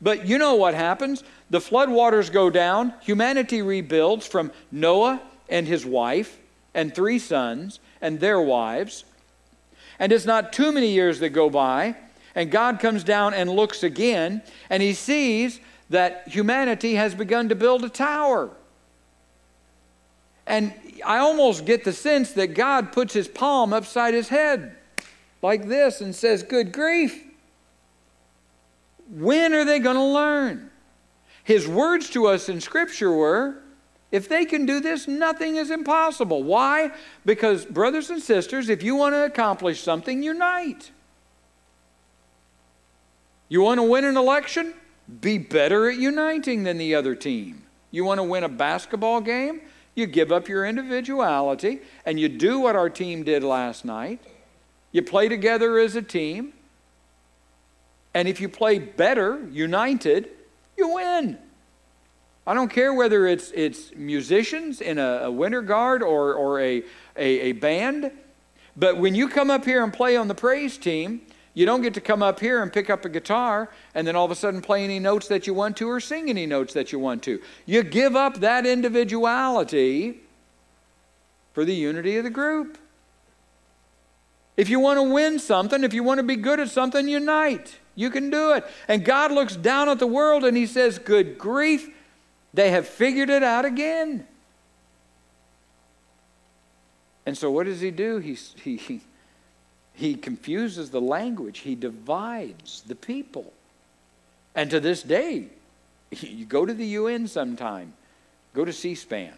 But 0.00 0.26
you 0.26 0.38
know 0.38 0.54
what 0.54 0.72
happens? 0.72 1.24
The 1.50 1.60
flood 1.60 1.90
waters 1.90 2.30
go 2.30 2.48
down, 2.48 2.94
humanity 3.02 3.60
rebuilds 3.60 4.26
from 4.26 4.50
Noah 4.72 5.20
and 5.50 5.68
his 5.68 5.84
wife 5.84 6.38
and 6.72 6.94
three 6.94 7.18
sons 7.18 7.80
and 8.00 8.18
their 8.18 8.40
wives. 8.40 9.04
And 9.98 10.10
it's 10.10 10.24
not 10.24 10.54
too 10.54 10.72
many 10.72 10.88
years 10.88 11.20
that 11.20 11.34
go 11.34 11.50
by, 11.50 11.96
and 12.38 12.52
God 12.52 12.78
comes 12.78 13.02
down 13.02 13.34
and 13.34 13.50
looks 13.50 13.82
again, 13.82 14.42
and 14.70 14.80
he 14.80 14.94
sees 14.94 15.58
that 15.90 16.28
humanity 16.28 16.94
has 16.94 17.12
begun 17.12 17.48
to 17.48 17.56
build 17.56 17.82
a 17.82 17.88
tower. 17.88 18.50
And 20.46 20.72
I 21.04 21.18
almost 21.18 21.64
get 21.64 21.82
the 21.82 21.92
sense 21.92 22.30
that 22.34 22.54
God 22.54 22.92
puts 22.92 23.12
his 23.12 23.26
palm 23.26 23.72
upside 23.72 24.14
his 24.14 24.28
head 24.28 24.76
like 25.42 25.66
this 25.66 26.00
and 26.00 26.14
says, 26.14 26.44
Good 26.44 26.70
grief. 26.70 27.24
When 29.10 29.52
are 29.52 29.64
they 29.64 29.80
going 29.80 29.96
to 29.96 30.04
learn? 30.04 30.70
His 31.42 31.66
words 31.66 32.08
to 32.10 32.28
us 32.28 32.48
in 32.48 32.60
Scripture 32.60 33.10
were, 33.10 33.56
if 34.12 34.28
they 34.28 34.44
can 34.44 34.64
do 34.64 34.78
this, 34.78 35.08
nothing 35.08 35.56
is 35.56 35.72
impossible. 35.72 36.44
Why? 36.44 36.92
Because, 37.26 37.64
brothers 37.64 38.10
and 38.10 38.22
sisters, 38.22 38.68
if 38.68 38.84
you 38.84 38.94
want 38.94 39.14
to 39.14 39.24
accomplish 39.24 39.82
something, 39.82 40.22
unite. 40.22 40.92
You 43.48 43.62
want 43.62 43.78
to 43.78 43.82
win 43.82 44.04
an 44.04 44.16
election? 44.16 44.74
Be 45.20 45.38
better 45.38 45.88
at 45.90 45.96
uniting 45.96 46.64
than 46.64 46.76
the 46.76 46.94
other 46.94 47.14
team. 47.14 47.62
You 47.90 48.04
want 48.04 48.18
to 48.18 48.24
win 48.24 48.44
a 48.44 48.48
basketball 48.48 49.20
game? 49.20 49.62
You 49.94 50.06
give 50.06 50.30
up 50.30 50.48
your 50.48 50.66
individuality 50.66 51.80
and 52.04 52.20
you 52.20 52.28
do 52.28 52.60
what 52.60 52.76
our 52.76 52.90
team 52.90 53.24
did 53.24 53.42
last 53.42 53.84
night. 53.84 54.20
You 54.92 55.02
play 55.02 55.28
together 55.28 55.78
as 55.78 55.96
a 55.96 56.02
team 56.02 56.52
and 58.14 58.28
if 58.28 58.40
you 58.40 58.48
play 58.48 58.78
better, 58.78 59.46
united, 59.50 60.28
you 60.76 60.94
win. 60.94 61.38
I 62.46 62.54
don't 62.54 62.70
care 62.70 62.94
whether 62.94 63.26
it's, 63.26 63.50
it's 63.52 63.94
musicians 63.94 64.80
in 64.80 64.98
a, 64.98 65.20
a 65.24 65.30
winter 65.30 65.62
guard 65.62 66.02
or, 66.02 66.34
or 66.34 66.60
a, 66.60 66.82
a, 67.16 67.40
a 67.40 67.52
band, 67.52 68.10
but 68.76 68.96
when 68.96 69.14
you 69.14 69.28
come 69.28 69.50
up 69.50 69.64
here 69.64 69.84
and 69.84 69.92
play 69.92 70.16
on 70.16 70.28
the 70.28 70.34
praise 70.34 70.78
team, 70.78 71.22
you 71.58 71.66
don't 71.66 71.82
get 71.82 71.94
to 71.94 72.00
come 72.00 72.22
up 72.22 72.38
here 72.38 72.62
and 72.62 72.72
pick 72.72 72.88
up 72.88 73.04
a 73.04 73.08
guitar 73.08 73.68
and 73.92 74.06
then 74.06 74.14
all 74.14 74.24
of 74.24 74.30
a 74.30 74.36
sudden 74.36 74.60
play 74.60 74.84
any 74.84 75.00
notes 75.00 75.26
that 75.26 75.48
you 75.48 75.52
want 75.52 75.76
to 75.78 75.90
or 75.90 75.98
sing 75.98 76.30
any 76.30 76.46
notes 76.46 76.72
that 76.74 76.92
you 76.92 77.00
want 77.00 77.20
to. 77.24 77.42
You 77.66 77.82
give 77.82 78.14
up 78.14 78.38
that 78.38 78.64
individuality 78.64 80.20
for 81.54 81.64
the 81.64 81.74
unity 81.74 82.16
of 82.16 82.22
the 82.22 82.30
group. 82.30 82.78
If 84.56 84.68
you 84.68 84.78
want 84.78 84.98
to 84.98 85.02
win 85.02 85.40
something, 85.40 85.82
if 85.82 85.92
you 85.92 86.04
want 86.04 86.18
to 86.18 86.22
be 86.22 86.36
good 86.36 86.60
at 86.60 86.70
something, 86.70 87.08
unite. 87.08 87.80
You 87.96 88.10
can 88.10 88.30
do 88.30 88.52
it. 88.52 88.64
And 88.86 89.04
God 89.04 89.32
looks 89.32 89.56
down 89.56 89.88
at 89.88 89.98
the 89.98 90.06
world 90.06 90.44
and 90.44 90.56
He 90.56 90.64
says, 90.64 91.00
Good 91.00 91.38
grief, 91.38 91.90
they 92.54 92.70
have 92.70 92.86
figured 92.86 93.30
it 93.30 93.42
out 93.42 93.64
again. 93.64 94.28
And 97.26 97.36
so, 97.36 97.50
what 97.50 97.66
does 97.66 97.80
He 97.80 97.90
do? 97.90 98.18
He, 98.18 98.38
he, 98.62 99.00
he 99.98 100.14
confuses 100.14 100.90
the 100.90 101.00
language, 101.00 101.58
He 101.58 101.74
divides 101.74 102.84
the 102.86 102.94
people. 102.94 103.52
And 104.54 104.70
to 104.70 104.78
this 104.78 105.02
day, 105.02 105.48
you 106.12 106.44
go 106.44 106.64
to 106.64 106.72
the 106.72 106.86
UN 106.86 107.26
sometime, 107.26 107.94
go 108.54 108.64
to 108.64 108.72
C 108.72 108.94
SPAN. 108.94 109.34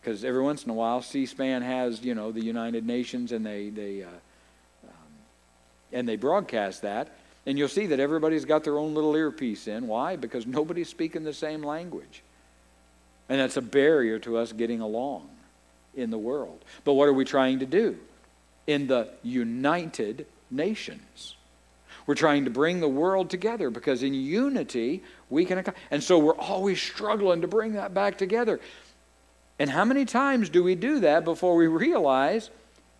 Because 0.00 0.22
every 0.24 0.42
once 0.42 0.62
in 0.62 0.70
a 0.70 0.74
while, 0.74 1.02
C 1.02 1.26
SPAN 1.26 1.62
has, 1.62 2.04
you 2.04 2.14
know, 2.14 2.30
the 2.30 2.44
United 2.44 2.86
Nations 2.86 3.32
and 3.32 3.44
they, 3.44 3.70
they, 3.70 4.04
uh, 4.04 4.06
um, 4.86 4.92
and 5.92 6.08
they 6.08 6.14
broadcast 6.14 6.82
that. 6.82 7.08
And 7.44 7.58
you'll 7.58 7.66
see 7.66 7.86
that 7.86 7.98
everybody's 7.98 8.44
got 8.44 8.62
their 8.62 8.78
own 8.78 8.94
little 8.94 9.16
earpiece 9.16 9.66
in. 9.66 9.88
Why? 9.88 10.14
Because 10.14 10.46
nobody's 10.46 10.88
speaking 10.88 11.24
the 11.24 11.34
same 11.34 11.64
language. 11.64 12.22
And 13.28 13.40
that's 13.40 13.56
a 13.56 13.62
barrier 13.62 14.20
to 14.20 14.36
us 14.36 14.52
getting 14.52 14.80
along 14.80 15.28
in 15.96 16.10
the 16.10 16.18
world. 16.18 16.64
But 16.84 16.92
what 16.92 17.08
are 17.08 17.12
we 17.12 17.24
trying 17.24 17.58
to 17.58 17.66
do? 17.66 17.98
In 18.68 18.86
the 18.86 19.08
United 19.24 20.26
Nations. 20.48 21.34
We're 22.06 22.14
trying 22.14 22.44
to 22.44 22.50
bring 22.50 22.80
the 22.80 22.88
world 22.88 23.28
together 23.28 23.68
because 23.68 24.02
in 24.02 24.14
unity 24.14 25.02
we 25.28 25.44
can. 25.44 25.64
And 25.90 26.02
so 26.02 26.18
we're 26.18 26.38
always 26.38 26.80
struggling 26.80 27.40
to 27.40 27.48
bring 27.48 27.72
that 27.72 27.92
back 27.92 28.16
together. 28.16 28.60
And 29.58 29.68
how 29.68 29.84
many 29.84 30.04
times 30.04 30.48
do 30.48 30.62
we 30.62 30.74
do 30.74 31.00
that 31.00 31.24
before 31.24 31.56
we 31.56 31.66
realize 31.66 32.50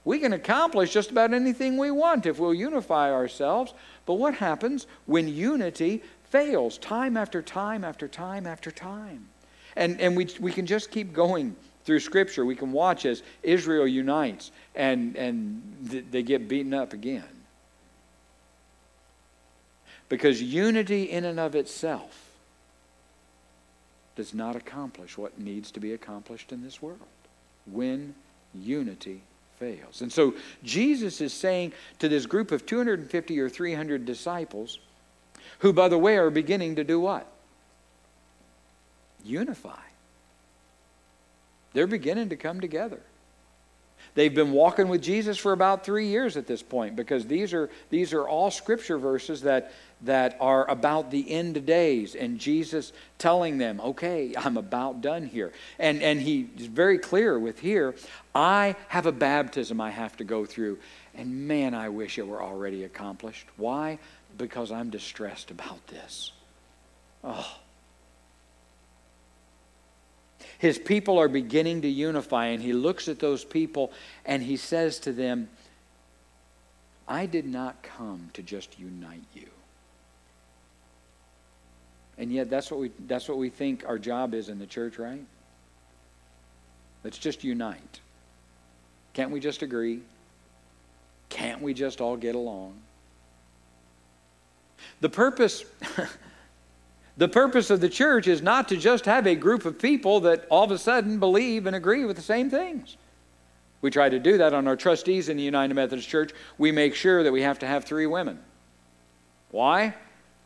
we 0.04 0.18
can 0.18 0.32
accomplish 0.32 0.92
just 0.92 1.10
about 1.10 1.32
anything 1.32 1.78
we 1.78 1.90
want 1.90 2.26
if 2.26 2.38
we'll 2.38 2.52
unify 2.52 3.12
ourselves? 3.12 3.72
But 4.04 4.14
what 4.14 4.34
happens 4.34 4.86
when 5.06 5.28
unity 5.28 6.02
fails 6.24 6.78
time 6.78 7.16
after 7.16 7.40
time 7.40 7.84
after 7.84 8.08
time 8.08 8.46
after 8.46 8.70
time? 8.70 9.28
And, 9.76 10.00
and 10.00 10.16
we, 10.16 10.28
we 10.40 10.52
can 10.52 10.66
just 10.66 10.90
keep 10.90 11.12
going 11.12 11.56
through 11.88 12.00
Scripture. 12.00 12.44
We 12.44 12.54
can 12.54 12.70
watch 12.70 13.06
as 13.06 13.22
Israel 13.42 13.88
unites 13.88 14.50
and, 14.74 15.16
and 15.16 15.88
th- 15.90 16.04
they 16.10 16.22
get 16.22 16.46
beaten 16.46 16.74
up 16.74 16.92
again. 16.92 17.24
Because 20.10 20.42
unity 20.42 21.04
in 21.04 21.24
and 21.24 21.40
of 21.40 21.54
itself 21.54 22.28
does 24.16 24.34
not 24.34 24.54
accomplish 24.54 25.16
what 25.16 25.40
needs 25.40 25.70
to 25.70 25.80
be 25.80 25.94
accomplished 25.94 26.52
in 26.52 26.62
this 26.62 26.82
world 26.82 26.98
when 27.64 28.14
unity 28.54 29.22
fails. 29.58 30.02
And 30.02 30.12
so 30.12 30.34
Jesus 30.62 31.22
is 31.22 31.32
saying 31.32 31.72
to 32.00 32.08
this 32.10 32.26
group 32.26 32.52
of 32.52 32.66
250 32.66 33.40
or 33.40 33.48
300 33.48 34.04
disciples, 34.04 34.78
who, 35.60 35.72
by 35.72 35.88
the 35.88 35.96
way, 35.96 36.18
are 36.18 36.28
beginning 36.28 36.76
to 36.76 36.84
do 36.84 37.00
what? 37.00 37.26
Unify. 39.24 39.87
They're 41.78 41.86
beginning 41.86 42.30
to 42.30 42.36
come 42.36 42.60
together. 42.60 42.98
They've 44.16 44.34
been 44.34 44.50
walking 44.50 44.88
with 44.88 45.00
Jesus 45.00 45.38
for 45.38 45.52
about 45.52 45.84
three 45.84 46.08
years 46.08 46.36
at 46.36 46.48
this 46.48 46.60
point 46.60 46.96
because 46.96 47.24
these 47.26 47.54
are, 47.54 47.70
these 47.88 48.12
are 48.12 48.26
all 48.26 48.50
scripture 48.50 48.98
verses 48.98 49.42
that, 49.42 49.70
that 50.00 50.36
are 50.40 50.68
about 50.68 51.12
the 51.12 51.30
end 51.30 51.56
of 51.56 51.66
days 51.66 52.16
and 52.16 52.40
Jesus 52.40 52.92
telling 53.18 53.58
them, 53.58 53.80
okay, 53.80 54.34
I'm 54.36 54.56
about 54.56 55.02
done 55.02 55.24
here. 55.24 55.52
And, 55.78 56.02
and 56.02 56.20
he's 56.20 56.66
very 56.66 56.98
clear 56.98 57.38
with 57.38 57.60
here, 57.60 57.94
I 58.34 58.74
have 58.88 59.06
a 59.06 59.12
baptism 59.12 59.80
I 59.80 59.90
have 59.90 60.16
to 60.16 60.24
go 60.24 60.44
through. 60.44 60.80
And 61.14 61.46
man, 61.46 61.74
I 61.74 61.90
wish 61.90 62.18
it 62.18 62.26
were 62.26 62.42
already 62.42 62.82
accomplished. 62.82 63.46
Why? 63.56 64.00
Because 64.36 64.72
I'm 64.72 64.90
distressed 64.90 65.52
about 65.52 65.86
this. 65.86 66.32
Oh. 67.22 67.58
His 70.58 70.76
people 70.76 71.18
are 71.18 71.28
beginning 71.28 71.82
to 71.82 71.88
unify, 71.88 72.46
and 72.46 72.60
he 72.60 72.72
looks 72.72 73.08
at 73.08 73.20
those 73.20 73.44
people 73.44 73.92
and 74.24 74.42
he 74.42 74.56
says 74.56 74.98
to 75.00 75.12
them, 75.12 75.48
I 77.06 77.26
did 77.26 77.46
not 77.46 77.82
come 77.82 78.28
to 78.34 78.42
just 78.42 78.78
unite 78.78 79.22
you. 79.34 79.48
And 82.18 82.32
yet 82.32 82.50
that's 82.50 82.70
what 82.70 82.80
we 82.80 82.90
that's 83.06 83.28
what 83.28 83.38
we 83.38 83.48
think 83.48 83.84
our 83.86 83.98
job 83.98 84.34
is 84.34 84.48
in 84.48 84.58
the 84.58 84.66
church, 84.66 84.98
right? 84.98 85.24
Let's 87.04 87.16
just 87.16 87.44
unite. 87.44 88.00
Can't 89.14 89.30
we 89.30 89.38
just 89.38 89.62
agree? 89.62 90.02
Can't 91.28 91.62
we 91.62 91.72
just 91.72 92.00
all 92.00 92.16
get 92.16 92.34
along? 92.34 92.74
The 95.00 95.08
purpose 95.08 95.64
the 97.18 97.28
purpose 97.28 97.68
of 97.68 97.80
the 97.80 97.88
church 97.88 98.28
is 98.28 98.40
not 98.40 98.68
to 98.68 98.76
just 98.76 99.04
have 99.04 99.26
a 99.26 99.34
group 99.34 99.64
of 99.64 99.78
people 99.78 100.20
that 100.20 100.46
all 100.48 100.62
of 100.62 100.70
a 100.70 100.78
sudden 100.78 101.18
believe 101.18 101.66
and 101.66 101.74
agree 101.74 102.04
with 102.04 102.14
the 102.14 102.22
same 102.22 102.48
things. 102.48 102.96
We 103.82 103.90
try 103.90 104.08
to 104.08 104.20
do 104.20 104.38
that 104.38 104.54
on 104.54 104.68
our 104.68 104.76
trustees 104.76 105.28
in 105.28 105.36
the 105.36 105.42
United 105.42 105.74
Methodist 105.74 106.08
Church. 106.08 106.32
We 106.58 106.70
make 106.70 106.94
sure 106.94 107.24
that 107.24 107.32
we 107.32 107.42
have 107.42 107.58
to 107.58 107.66
have 107.66 107.84
three 107.84 108.06
women. 108.06 108.38
Why? 109.50 109.94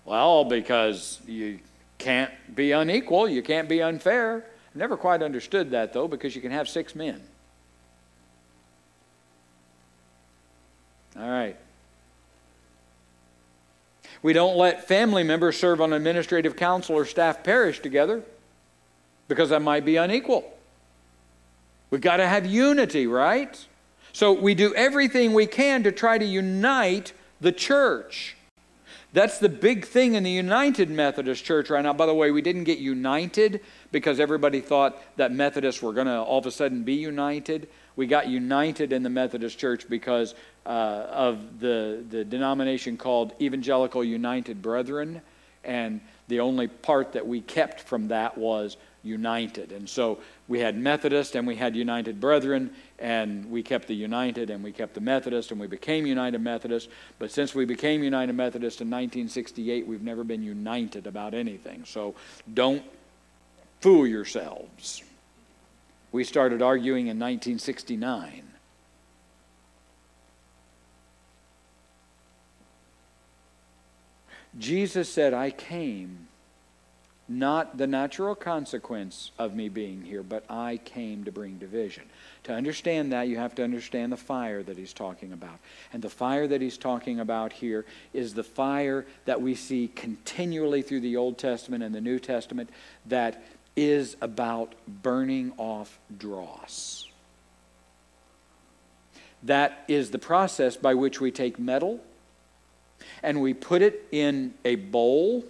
Well, 0.07 0.45
because 0.45 1.21
you 1.27 1.61
can't 1.99 2.33
be 2.55 2.73
unequal, 2.73 3.29
you 3.29 3.43
can't 3.43 3.69
be 3.69 3.83
unfair. 3.83 4.45
I've 4.71 4.77
never 4.77 4.97
quite 4.97 5.23
understood 5.23 5.73
that, 5.73 5.93
though, 5.93 6.09
because 6.09 6.35
you 6.35 6.41
can 6.41 6.53
have 6.53 6.69
six 6.71 6.95
men. 6.95 7.21
All 11.19 11.29
right. 11.29 11.57
We 14.23 14.33
don't 14.33 14.57
let 14.57 14.87
family 14.87 15.25
members 15.25 15.59
serve 15.59 15.81
on 15.81 15.93
administrative 15.93 16.57
council 16.57 16.97
or 16.97 17.05
staff 17.05 17.43
parish 17.43 17.81
together 17.81 18.23
because 19.29 19.51
that 19.51 19.63
might 19.63 19.85
be 19.85 19.97
unequal. 19.97 20.53
We've 21.91 22.01
got 22.01 22.19
to 22.19 22.27
have 22.27 22.47
unity, 22.47 23.07
right? 23.07 23.67
So 24.13 24.33
we 24.33 24.55
do 24.55 24.75
everything 24.75 25.33
we 25.33 25.47
can 25.47 25.83
to 25.83 25.93
try 25.93 26.19
to 26.19 26.25
unite 26.25 27.13
the 27.41 27.53
church. 27.53 28.37
That's 29.15 29.39
the 29.39 29.51
big 29.51 29.85
thing 29.85 30.15
in 30.15 30.23
the 30.23 30.31
United 30.31 30.89
Methodist 30.89 31.45
Church 31.45 31.69
right 31.69 31.83
now. 31.83 31.93
By 31.93 32.07
the 32.07 32.15
way, 32.15 32.31
we 32.31 32.41
didn't 32.41 32.65
get 32.65 32.79
united 32.79 33.61
because 33.91 34.19
everybody 34.19 34.61
thought 34.61 34.99
that 35.17 35.33
Methodists 35.33 35.83
were 35.83 35.93
going 35.93 36.07
to 36.07 36.19
all 36.19 36.39
of 36.39 36.47
a 36.47 36.51
sudden 36.51 36.83
be 36.83 36.95
united. 36.95 37.69
We 37.95 38.07
got 38.07 38.29
united 38.29 38.91
in 38.91 39.03
the 39.03 39.11
Methodist 39.11 39.59
Church 39.59 39.87
because 39.87 40.35
uh, 40.65 40.69
of 41.11 41.61
the, 41.61 42.03
the 42.09 42.25
denomination 42.25 42.97
called 42.97 43.35
Evangelical 43.39 44.03
United 44.03 44.63
Brethren. 44.63 45.21
And 45.63 46.01
the 46.29 46.41
only 46.41 46.69
part 46.69 47.13
that 47.13 47.27
we 47.27 47.43
kept 47.43 47.81
from 47.81 48.09
that 48.09 48.39
was 48.39 48.79
united. 49.03 49.73
And 49.73 49.89
so 49.89 50.19
we 50.49 50.61
had 50.61 50.77
Methodist 50.77 51.35
and 51.35 51.47
we 51.47 51.57
had 51.57 51.75
United 51.75 52.21
Brethren, 52.21 52.71
and 52.99 53.51
we 53.51 53.63
kept 53.63 53.89
the 53.89 53.95
United 53.95 54.51
and 54.51 54.63
we 54.63 54.73
kept 54.73 54.95
the 54.95 55.01
Methodist, 55.01 55.51
and 55.51 55.61
we 55.61 55.67
became 55.67 56.07
United 56.07 56.41
Methodist. 56.41 56.89
But 57.19 57.31
since 57.31 57.55
we 57.55 57.65
became 57.65 58.03
United 58.03 58.35
Methodist 58.35 58.81
in 58.81 58.89
1968, 58.89 59.87
we've 59.87 60.03
never 60.03 60.25
been 60.25 60.43
united 60.43 61.07
about 61.07 61.35
anything. 61.35 61.85
So 61.85 62.15
don't 62.53 62.83
fool 63.81 64.07
yourselves. 64.07 65.03
We 66.13 66.25
started 66.25 66.63
arguing 66.63 67.07
in 67.07 67.19
1969. 67.19 68.45
Jesus 74.59 75.09
said, 75.09 75.33
I 75.33 75.51
came 75.51 76.29
not 77.29 77.79
the 77.79 77.87
natural 77.87 78.35
consequence 78.35 79.31
of 79.39 79.55
me 79.55 79.69
being 79.69 80.03
here, 80.03 80.23
but 80.23 80.45
I 80.51 80.79
came 80.85 81.25
to 81.25 81.33
bring 81.33 81.57
division. 81.59 82.05
To 82.45 82.53
understand 82.53 83.13
that, 83.13 83.29
you 83.29 83.37
have 83.37 83.55
to 83.57 83.65
understand 83.65 84.13
the 84.13 84.17
fire 84.17 84.63
that 84.63 84.77
he's 84.77 84.93
talking 84.93 85.33
about. 85.33 85.59
And 85.93 86.03
the 86.03 86.11
fire 86.11 86.47
that 86.49 86.61
he's 86.61 86.77
talking 86.77 87.21
about 87.21 87.53
here 87.53 87.85
is 88.13 88.35
the 88.35 88.43
fire 88.43 89.07
that 89.25 89.41
we 89.41 89.55
see 89.55 89.91
continually 89.95 90.83
through 90.83 91.01
the 91.01 91.17
Old 91.17 91.39
Testament 91.39 91.83
and 91.83 91.95
the 91.95 92.01
New 92.01 92.19
Testament 92.19 92.71
that 93.07 93.43
is 93.77 94.17
about 94.21 94.75
burning 94.87 95.53
off 95.57 95.99
dross. 96.19 97.07
That 99.45 99.85
is 99.89 100.11
the 100.11 100.19
process 100.19 100.77
by 100.77 100.95
which 100.95 101.21
we 101.21 101.31
take 101.31 101.59
metal 101.59 102.01
and 103.23 103.41
we 103.41 103.55
put 103.55 103.83
it 103.83 104.07
in 104.13 104.55
a 104.65 104.77
bowl 104.77 105.45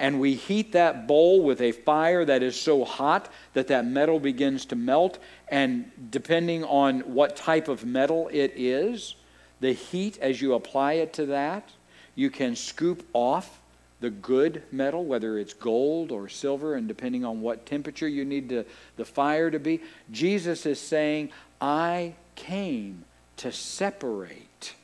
and 0.00 0.18
we 0.18 0.34
heat 0.34 0.72
that 0.72 1.06
bowl 1.06 1.42
with 1.42 1.60
a 1.60 1.72
fire 1.72 2.24
that 2.24 2.42
is 2.42 2.58
so 2.58 2.86
hot 2.86 3.30
that 3.52 3.68
that 3.68 3.84
metal 3.84 4.18
begins 4.18 4.64
to 4.64 4.74
melt. 4.74 5.18
And 5.48 5.90
depending 6.10 6.64
on 6.64 7.00
what 7.00 7.36
type 7.36 7.68
of 7.68 7.84
metal 7.84 8.30
it 8.32 8.54
is, 8.56 9.14
the 9.60 9.74
heat 9.74 10.18
as 10.22 10.40
you 10.40 10.54
apply 10.54 10.94
it 10.94 11.12
to 11.12 11.26
that, 11.26 11.68
you 12.14 12.30
can 12.30 12.56
scoop 12.56 13.06
off 13.12 13.60
the 14.00 14.08
good 14.08 14.62
metal, 14.72 15.04
whether 15.04 15.38
it's 15.38 15.52
gold 15.52 16.10
or 16.10 16.30
silver, 16.30 16.76
and 16.76 16.88
depending 16.88 17.22
on 17.22 17.42
what 17.42 17.66
temperature 17.66 18.08
you 18.08 18.24
need 18.24 18.48
to, 18.48 18.64
the 18.96 19.04
fire 19.04 19.50
to 19.50 19.58
be. 19.58 19.82
Jesus 20.10 20.64
is 20.64 20.80
saying, 20.80 21.28
I 21.60 22.14
came 22.36 23.04
to 23.36 23.52
separate 23.52 24.74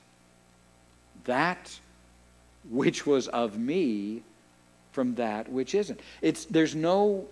that 1.24 1.80
which 2.68 3.06
was 3.06 3.28
of 3.28 3.58
me 3.58 4.22
from 4.96 5.14
that 5.16 5.46
which 5.52 5.74
isn't. 5.74 6.00
It's, 6.22 6.46
there's 6.46 6.74
no, 6.74 7.26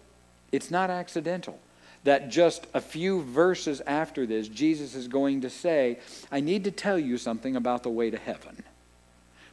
it's 0.53 0.71
not 0.71 0.91
accidental 0.91 1.59
that 2.05 2.29
just 2.29 2.67
a 2.75 2.81
few 2.83 3.23
verses 3.23 3.81
after 3.87 4.27
this, 4.27 4.49
Jesus 4.49 4.95
is 4.95 5.09
going 5.09 5.41
to 5.41 5.49
say, 5.49 5.99
I 6.31 6.41
need 6.41 6.65
to 6.65 6.71
tell 6.71 6.99
you 6.99 7.17
something 7.17 7.57
about 7.57 7.83
the 7.83 7.89
way 7.89 8.11
to 8.11 8.19
heaven. 8.19 8.63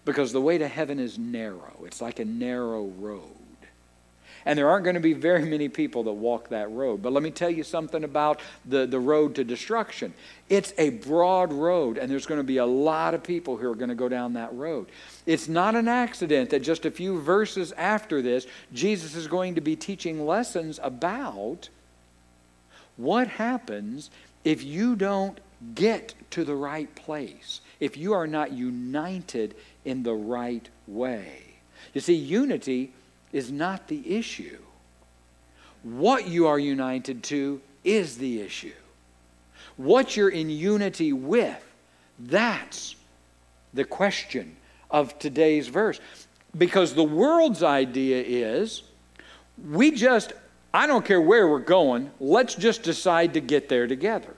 Because 0.03 0.33
the 0.33 0.41
way 0.41 0.57
to 0.57 0.67
heaven 0.67 0.99
is 0.99 1.17
narrow, 1.17 1.83
it's 1.85 2.01
like 2.01 2.19
a 2.19 2.25
narrow 2.25 2.87
road. 2.99 3.40
And 4.45 4.57
there 4.57 4.69
aren't 4.69 4.83
going 4.83 4.95
to 4.95 4.99
be 4.99 5.13
very 5.13 5.45
many 5.45 5.69
people 5.69 6.03
that 6.03 6.13
walk 6.13 6.49
that 6.49 6.71
road. 6.71 7.01
But 7.01 7.13
let 7.13 7.23
me 7.23 7.31
tell 7.31 7.49
you 7.49 7.63
something 7.63 8.03
about 8.03 8.39
the, 8.65 8.85
the 8.85 8.99
road 8.99 9.35
to 9.35 9.43
destruction. 9.43 10.13
It's 10.49 10.73
a 10.77 10.89
broad 10.89 11.53
road, 11.53 11.97
and 11.97 12.11
there's 12.11 12.25
going 12.25 12.39
to 12.39 12.43
be 12.43 12.57
a 12.57 12.65
lot 12.65 13.13
of 13.13 13.23
people 13.23 13.57
who 13.57 13.69
are 13.69 13.75
going 13.75 13.89
to 13.89 13.95
go 13.95 14.09
down 14.09 14.33
that 14.33 14.53
road. 14.53 14.87
It's 15.25 15.47
not 15.47 15.75
an 15.75 15.87
accident 15.87 16.49
that 16.49 16.61
just 16.61 16.85
a 16.85 16.91
few 16.91 17.21
verses 17.21 17.71
after 17.73 18.21
this, 18.21 18.47
Jesus 18.73 19.15
is 19.15 19.27
going 19.27 19.55
to 19.55 19.61
be 19.61 19.75
teaching 19.75 20.25
lessons 20.25 20.79
about 20.81 21.69
what 22.97 23.27
happens 23.27 24.09
if 24.43 24.63
you 24.63 24.95
don't 24.95 25.39
get 25.75 26.15
to 26.31 26.43
the 26.43 26.55
right 26.55 26.93
place, 26.95 27.61
if 27.79 27.97
you 27.97 28.13
are 28.13 28.27
not 28.27 28.51
united 28.51 29.55
in 29.85 30.03
the 30.03 30.13
right 30.13 30.67
way. 30.87 31.43
You 31.93 32.01
see, 32.01 32.15
unity 32.15 32.93
is 33.33 33.51
not 33.51 33.87
the 33.87 34.15
issue. 34.17 34.57
What 35.83 36.27
you 36.27 36.47
are 36.47 36.59
united 36.59 37.23
to 37.23 37.61
is 37.83 38.17
the 38.17 38.41
issue. 38.41 38.73
What 39.77 40.15
you're 40.15 40.29
in 40.29 40.49
unity 40.49 41.13
with, 41.13 41.63
that's 42.19 42.95
the 43.73 43.85
question 43.85 44.55
of 44.89 45.17
today's 45.17 45.67
verse. 45.67 45.99
Because 46.57 46.93
the 46.93 47.03
world's 47.03 47.63
idea 47.63 48.21
is 48.21 48.83
we 49.69 49.91
just, 49.91 50.33
I 50.73 50.85
don't 50.85 51.05
care 51.05 51.21
where 51.21 51.47
we're 51.47 51.59
going, 51.59 52.11
let's 52.19 52.55
just 52.55 52.83
decide 52.83 53.33
to 53.33 53.39
get 53.39 53.69
there 53.69 53.87
together. 53.87 54.35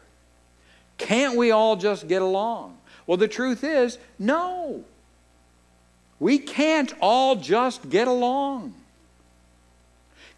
Can't 0.98 1.36
we 1.36 1.52
all 1.52 1.76
just 1.76 2.08
get 2.08 2.22
along? 2.22 2.78
Well, 3.08 3.18
the 3.18 3.28
truth 3.28 3.64
is, 3.64 3.98
no. 4.20 4.86
We 6.20 6.38
can't 6.38 6.94
all 7.02 7.36
just 7.36 7.90
get 7.90 8.08
along. 8.08 8.76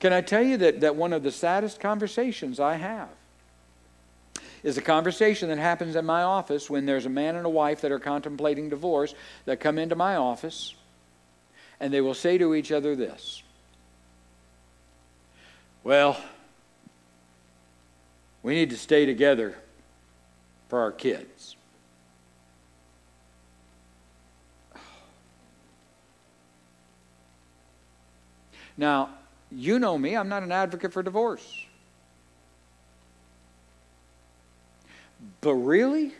Can 0.05 0.13
I 0.13 0.21
tell 0.21 0.43
you 0.43 0.57
that, 0.57 0.81
that 0.81 0.95
one 0.95 1.13
of 1.13 1.23
the 1.23 1.31
saddest 1.31 1.79
conversations 1.79 2.59
I 2.59 2.75
have 2.75 3.09
is 4.61 4.77
a 4.77 4.81
conversation 4.83 5.49
that 5.49 5.57
happens 5.57 5.95
in 5.95 6.05
my 6.05 6.21
office 6.21 6.69
when 6.69 6.85
there's 6.85 7.07
a 7.07 7.09
man 7.09 7.35
and 7.35 7.43
a 7.43 7.49
wife 7.49 7.81
that 7.81 7.91
are 7.91 7.97
contemplating 7.97 8.69
divorce 8.69 9.15
that 9.45 9.59
come 9.59 9.79
into 9.79 9.95
my 9.95 10.15
office 10.15 10.75
and 11.79 11.91
they 11.91 12.01
will 12.01 12.13
say 12.13 12.37
to 12.37 12.53
each 12.53 12.71
other 12.71 12.95
this 12.95 13.41
Well, 15.83 16.21
we 18.43 18.53
need 18.53 18.69
to 18.69 18.77
stay 18.77 19.07
together 19.07 19.55
for 20.69 20.81
our 20.81 20.91
kids. 20.91 21.55
Now, 28.77 29.09
you 29.55 29.79
know 29.79 29.97
me, 29.97 30.15
I'm 30.15 30.29
not 30.29 30.43
an 30.43 30.51
advocate 30.51 30.91
for 30.91 31.01
divorce. 31.01 31.65
But 35.41 35.53
really? 35.53 36.13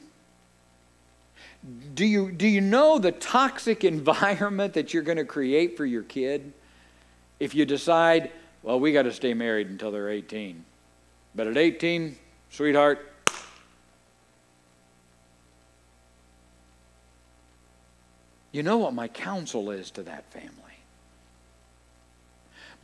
Do 1.93 2.05
you, 2.05 2.31
do 2.31 2.47
you 2.47 2.61
know 2.61 2.97
the 2.97 3.11
toxic 3.11 3.83
environment 3.83 4.73
that 4.73 4.93
you're 4.93 5.03
going 5.03 5.17
to 5.17 5.25
create 5.25 5.77
for 5.77 5.85
your 5.85 6.03
kid 6.03 6.53
if 7.39 7.53
you 7.53 7.65
decide, 7.65 8.31
well, 8.63 8.79
we 8.79 8.93
got 8.93 9.03
to 9.03 9.11
stay 9.11 9.33
married 9.33 9.67
until 9.67 9.91
they're 9.91 10.09
18? 10.09 10.63
But 11.33 11.47
at 11.47 11.57
18, 11.57 12.15
sweetheart, 12.49 13.11
you 18.53 18.63
know 18.63 18.77
what 18.77 18.93
my 18.93 19.09
counsel 19.09 19.71
is 19.71 19.91
to 19.91 20.03
that 20.03 20.31
family. 20.31 20.64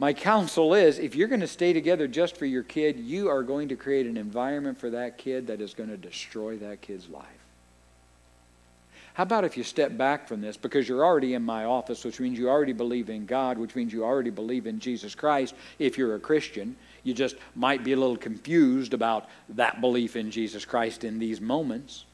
My 0.02 0.14
counsel 0.14 0.74
is 0.74 0.98
if 0.98 1.14
you're 1.14 1.28
going 1.28 1.42
to 1.42 1.48
stay 1.48 1.74
together 1.74 2.08
just 2.08 2.36
for 2.36 2.48
your 2.48 2.64
kid, 2.64 2.98
you 2.98 3.30
are 3.30 3.44
going 3.44 3.68
to 3.68 3.76
create 3.76 4.08
an 4.08 4.18
environment 4.18 4.80
for 4.80 4.90
that 4.90 5.20
kid 5.20 5.46
that 5.46 5.62
is 5.62 5.76
going 5.76 5.90
to 5.90 5.96
destroy 5.96 6.58
that 6.58 6.82
kid's 6.82 7.08
life. 7.08 7.28
How 9.14 9.22
about 9.22 9.46
if 9.46 9.56
you 9.56 9.64
step 9.64 9.96
back 9.96 10.28
from 10.28 10.42
this 10.42 10.58
because 10.58 10.90
you're 10.90 11.06
already 11.06 11.36
in 11.36 11.44
my 11.44 11.66
office, 11.66 12.04
which 12.04 12.20
means 12.20 12.40
you 12.40 12.50
already 12.50 12.74
believe 12.74 13.12
in 13.12 13.28
God, 13.28 13.60
which 13.60 13.76
means 13.76 13.94
you 13.94 14.04
already 14.04 14.32
believe 14.32 14.66
in 14.66 14.80
Jesus 14.80 15.14
Christ 15.14 15.54
if 15.78 16.00
you're 16.00 16.16
a 16.16 16.20
Christian. 16.20 16.76
You 17.04 17.14
just 17.14 17.36
might 17.56 17.84
be 17.84 17.94
a 17.94 17.98
little 17.98 18.18
confused 18.18 18.96
about 18.96 19.30
that 19.50 19.82
belief 19.82 20.16
in 20.16 20.32
Jesus 20.32 20.66
Christ 20.66 21.04
in 21.04 21.20
these 21.20 21.40
moments. 21.40 22.06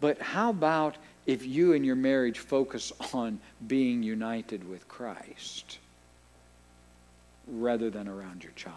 But 0.00 0.22
how 0.22 0.50
about 0.50 0.96
if 1.26 1.44
you 1.44 1.72
and 1.72 1.84
your 1.84 1.96
marriage 1.96 2.38
focus 2.38 2.92
on 3.12 3.40
being 3.66 4.04
united 4.04 4.62
with 4.70 4.86
Christ? 4.86 5.78
Rather 7.46 7.90
than 7.90 8.08
around 8.08 8.42
your 8.42 8.52
child. 8.52 8.76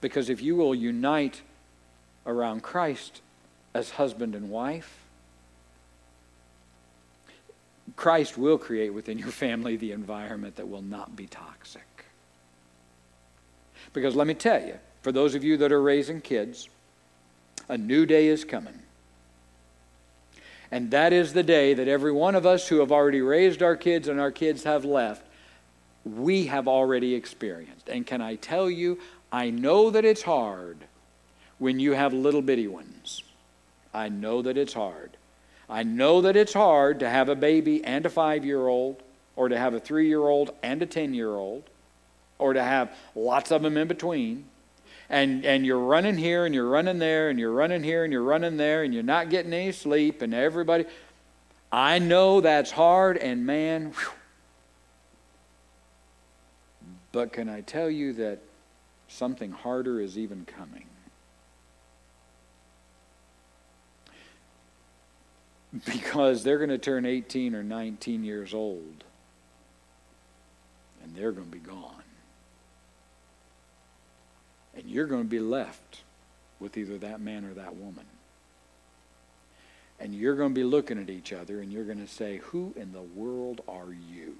Because 0.00 0.28
if 0.28 0.42
you 0.42 0.56
will 0.56 0.74
unite 0.74 1.42
around 2.26 2.62
Christ 2.62 3.20
as 3.72 3.90
husband 3.90 4.34
and 4.34 4.50
wife, 4.50 4.98
Christ 7.96 8.36
will 8.36 8.58
create 8.58 8.92
within 8.92 9.18
your 9.18 9.28
family 9.28 9.76
the 9.76 9.92
environment 9.92 10.56
that 10.56 10.68
will 10.68 10.82
not 10.82 11.16
be 11.16 11.26
toxic. 11.26 11.82
Because 13.92 14.16
let 14.16 14.26
me 14.26 14.34
tell 14.34 14.60
you, 14.60 14.78
for 15.02 15.12
those 15.12 15.34
of 15.34 15.44
you 15.44 15.56
that 15.58 15.72
are 15.72 15.82
raising 15.82 16.20
kids, 16.20 16.68
a 17.68 17.78
new 17.78 18.06
day 18.06 18.26
is 18.26 18.44
coming. 18.44 18.78
And 20.70 20.90
that 20.90 21.12
is 21.12 21.32
the 21.32 21.42
day 21.42 21.74
that 21.74 21.88
every 21.88 22.10
one 22.10 22.34
of 22.34 22.44
us 22.44 22.68
who 22.68 22.80
have 22.80 22.90
already 22.90 23.20
raised 23.20 23.62
our 23.62 23.76
kids 23.76 24.08
and 24.08 24.18
our 24.18 24.32
kids 24.32 24.64
have 24.64 24.84
left 24.84 25.24
we 26.04 26.46
have 26.46 26.68
already 26.68 27.14
experienced. 27.14 27.88
And 27.88 28.06
can 28.06 28.20
I 28.20 28.36
tell 28.36 28.70
you, 28.70 28.98
I 29.32 29.50
know 29.50 29.90
that 29.90 30.04
it's 30.04 30.22
hard 30.22 30.78
when 31.58 31.80
you 31.80 31.92
have 31.92 32.12
little 32.12 32.42
bitty 32.42 32.68
ones. 32.68 33.22
I 33.92 34.08
know 34.08 34.42
that 34.42 34.56
it's 34.56 34.74
hard. 34.74 35.16
I 35.68 35.82
know 35.82 36.20
that 36.22 36.36
it's 36.36 36.52
hard 36.52 37.00
to 37.00 37.08
have 37.08 37.28
a 37.28 37.34
baby 37.34 37.82
and 37.84 38.04
a 38.04 38.10
five 38.10 38.44
year 38.44 38.66
old, 38.66 39.02
or 39.36 39.48
to 39.48 39.58
have 39.58 39.74
a 39.74 39.80
three 39.80 40.08
year 40.08 40.20
old 40.20 40.54
and 40.62 40.82
a 40.82 40.86
10 40.86 41.14
year 41.14 41.30
old, 41.30 41.64
or 42.38 42.52
to 42.52 42.62
have 42.62 42.94
lots 43.14 43.50
of 43.50 43.62
them 43.62 43.76
in 43.76 43.88
between. 43.88 44.44
And, 45.10 45.44
and 45.44 45.66
you're 45.66 45.78
running 45.78 46.16
here 46.16 46.46
and 46.46 46.54
you're 46.54 46.68
running 46.68 46.98
there 46.98 47.28
and 47.28 47.38
you're 47.38 47.52
running 47.52 47.82
here 47.82 48.04
and 48.04 48.12
you're 48.12 48.22
running 48.22 48.56
there 48.56 48.82
and 48.82 48.92
you're 48.92 49.02
not 49.02 49.30
getting 49.30 49.52
any 49.52 49.72
sleep 49.72 50.22
and 50.22 50.34
everybody. 50.34 50.86
I 51.70 51.98
know 51.98 52.40
that's 52.40 52.70
hard 52.70 53.18
and 53.18 53.44
man, 53.44 53.92
whew, 53.92 54.12
but 57.14 57.32
can 57.32 57.48
I 57.48 57.60
tell 57.60 57.88
you 57.88 58.12
that 58.14 58.40
something 59.06 59.52
harder 59.52 60.00
is 60.00 60.18
even 60.18 60.44
coming? 60.44 60.86
Because 65.86 66.44
they're 66.44 66.58
going 66.58 66.70
to 66.70 66.78
turn 66.78 67.04
18 67.04 67.52
or 67.54 67.64
19 67.64 68.22
years 68.22 68.54
old, 68.54 69.02
and 71.02 71.16
they're 71.16 71.32
going 71.32 71.50
to 71.50 71.52
be 71.52 71.58
gone. 71.58 72.04
And 74.76 74.88
you're 74.88 75.06
going 75.06 75.24
to 75.24 75.28
be 75.28 75.40
left 75.40 76.02
with 76.60 76.76
either 76.76 76.98
that 76.98 77.20
man 77.20 77.44
or 77.44 77.54
that 77.54 77.74
woman. 77.74 78.06
And 79.98 80.14
you're 80.14 80.36
going 80.36 80.50
to 80.50 80.54
be 80.54 80.62
looking 80.62 81.00
at 81.00 81.10
each 81.10 81.32
other 81.32 81.60
and 81.60 81.72
you're 81.72 81.84
going 81.84 82.04
to 82.04 82.12
say, 82.12 82.38
Who 82.44 82.72
in 82.76 82.92
the 82.92 83.02
world 83.02 83.60
are 83.66 83.92
you? 84.12 84.36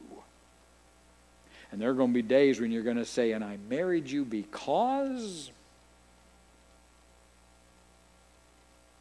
And 1.75 1.83
there 1.83 1.91
are 1.91 1.95
going 1.95 2.11
to 2.11 2.15
be 2.15 2.23
days 2.23 2.61
when 2.61 2.71
you're 2.71 2.85
going 2.85 2.99
to 2.99 3.05
say, 3.05 3.33
And 3.33 3.43
I 3.43 3.59
married 3.69 4.09
you 4.09 4.25
because. 4.25 5.51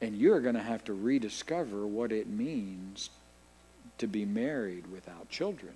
And 0.01 0.17
you're 0.17 0.41
going 0.41 0.55
to 0.55 0.62
have 0.62 0.83
to 0.86 0.93
rediscover 0.93 1.86
what 1.86 2.12
it 2.12 2.27
means 2.27 3.12
to 3.99 4.07
be 4.07 4.25
married 4.25 4.91
without 4.91 5.29
children. 5.29 5.73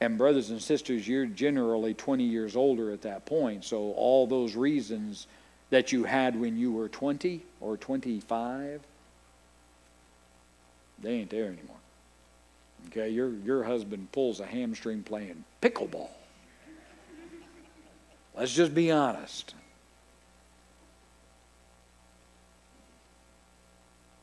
And, 0.00 0.18
brothers 0.18 0.50
and 0.50 0.60
sisters, 0.60 1.06
you're 1.06 1.26
generally 1.26 1.94
20 1.94 2.24
years 2.24 2.56
older 2.56 2.90
at 2.90 3.02
that 3.02 3.24
point. 3.24 3.64
So, 3.64 3.92
all 3.92 4.26
those 4.26 4.56
reasons 4.56 5.28
that 5.70 5.92
you 5.92 6.02
had 6.02 6.34
when 6.34 6.58
you 6.58 6.72
were 6.72 6.88
20 6.88 7.40
or 7.60 7.76
25, 7.76 8.80
they 11.00 11.12
ain't 11.12 11.30
there 11.30 11.44
anymore. 11.44 11.77
Okay, 12.86 13.10
your, 13.10 13.30
your 13.30 13.64
husband 13.64 14.10
pulls 14.12 14.40
a 14.40 14.46
hamstring 14.46 15.02
playing 15.02 15.44
pickleball. 15.60 16.08
Let's 18.36 18.54
just 18.54 18.74
be 18.74 18.90
honest. 18.90 19.54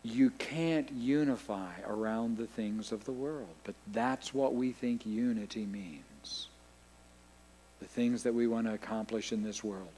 You 0.04 0.30
can't 0.30 0.89
unify 0.91 1.72
around 1.86 2.38
the 2.38 2.48
things 2.48 2.91
of 2.91 3.04
the 3.06 3.12
world, 3.12 3.56
but 3.63 3.76
that's 3.91 4.34
what 4.34 4.54
we 4.54 4.72
think 4.72 5.06
unity 5.06 5.65
means. 5.65 6.48
The 7.80 7.88
things 7.88 8.24
that 8.24 8.34
we 8.34 8.48
want 8.48 8.68
to 8.68 8.74
accomplish 8.74 9.32
in 9.32 9.44
this 9.44 9.63
world. 9.63 9.89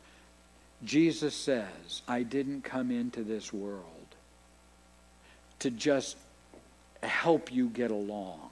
Jesus 0.83 1.35
says, 1.35 2.01
I 2.07 2.23
didn't 2.23 2.63
come 2.63 2.89
into 2.89 3.23
this 3.23 3.51
world 3.53 3.83
to 5.59 5.69
just 5.69 6.17
help 7.03 7.51
you 7.51 7.69
get 7.69 7.91
along. 7.91 8.49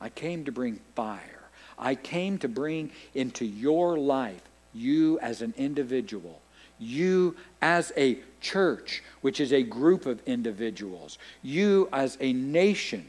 I 0.00 0.08
came 0.08 0.44
to 0.44 0.52
bring 0.52 0.80
fire. 0.94 1.38
I 1.78 1.94
came 1.94 2.38
to 2.38 2.48
bring 2.48 2.90
into 3.14 3.44
your 3.44 3.98
life, 3.98 4.42
you 4.74 5.18
as 5.20 5.42
an 5.42 5.54
individual, 5.56 6.40
you 6.78 7.36
as 7.62 7.92
a 7.96 8.18
church, 8.40 9.02
which 9.20 9.40
is 9.40 9.52
a 9.52 9.62
group 9.62 10.06
of 10.06 10.20
individuals, 10.26 11.18
you 11.42 11.88
as 11.92 12.16
a 12.20 12.32
nation. 12.32 13.06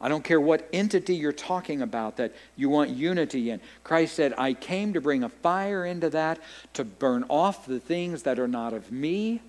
I 0.00 0.08
don't 0.08 0.22
care 0.22 0.40
what 0.40 0.68
entity 0.72 1.16
you're 1.16 1.32
talking 1.32 1.82
about 1.82 2.18
that 2.18 2.32
you 2.56 2.68
want 2.68 2.90
unity 2.90 3.50
in. 3.50 3.60
Christ 3.82 4.14
said, 4.14 4.32
I 4.38 4.54
came 4.54 4.92
to 4.92 5.00
bring 5.00 5.24
a 5.24 5.28
fire 5.28 5.84
into 5.84 6.08
that, 6.10 6.38
to 6.74 6.84
burn 6.84 7.24
off 7.28 7.66
the 7.66 7.80
things 7.80 8.22
that 8.22 8.38
are 8.38 8.48
not 8.48 8.72
of 8.72 8.92
me, 8.92 9.42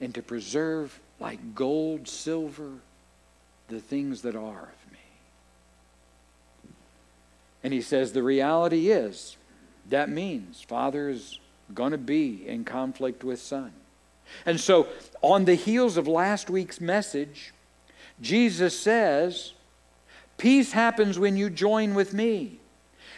and 0.00 0.14
to 0.14 0.22
preserve 0.22 1.00
like 1.22 1.54
gold, 1.54 2.08
silver, 2.08 2.72
the 3.68 3.78
things 3.78 4.22
that 4.22 4.34
are 4.34 4.68
of 4.72 4.92
me. 4.92 4.98
And 7.62 7.72
he 7.72 7.80
says, 7.80 8.12
the 8.12 8.24
reality 8.24 8.90
is, 8.90 9.36
that 9.88 10.08
means 10.08 10.62
Father 10.62 11.08
is 11.08 11.38
going 11.72 11.92
to 11.92 11.98
be 11.98 12.46
in 12.46 12.64
conflict 12.64 13.22
with 13.22 13.40
Son. 13.40 13.72
And 14.44 14.58
so, 14.58 14.88
on 15.20 15.44
the 15.44 15.54
heels 15.54 15.96
of 15.96 16.08
last 16.08 16.50
week's 16.50 16.80
message, 16.80 17.52
Jesus 18.20 18.78
says, 18.78 19.52
Peace 20.38 20.72
happens 20.72 21.20
when 21.20 21.36
you 21.36 21.50
join 21.50 21.94
with 21.94 22.12
me. 22.12 22.58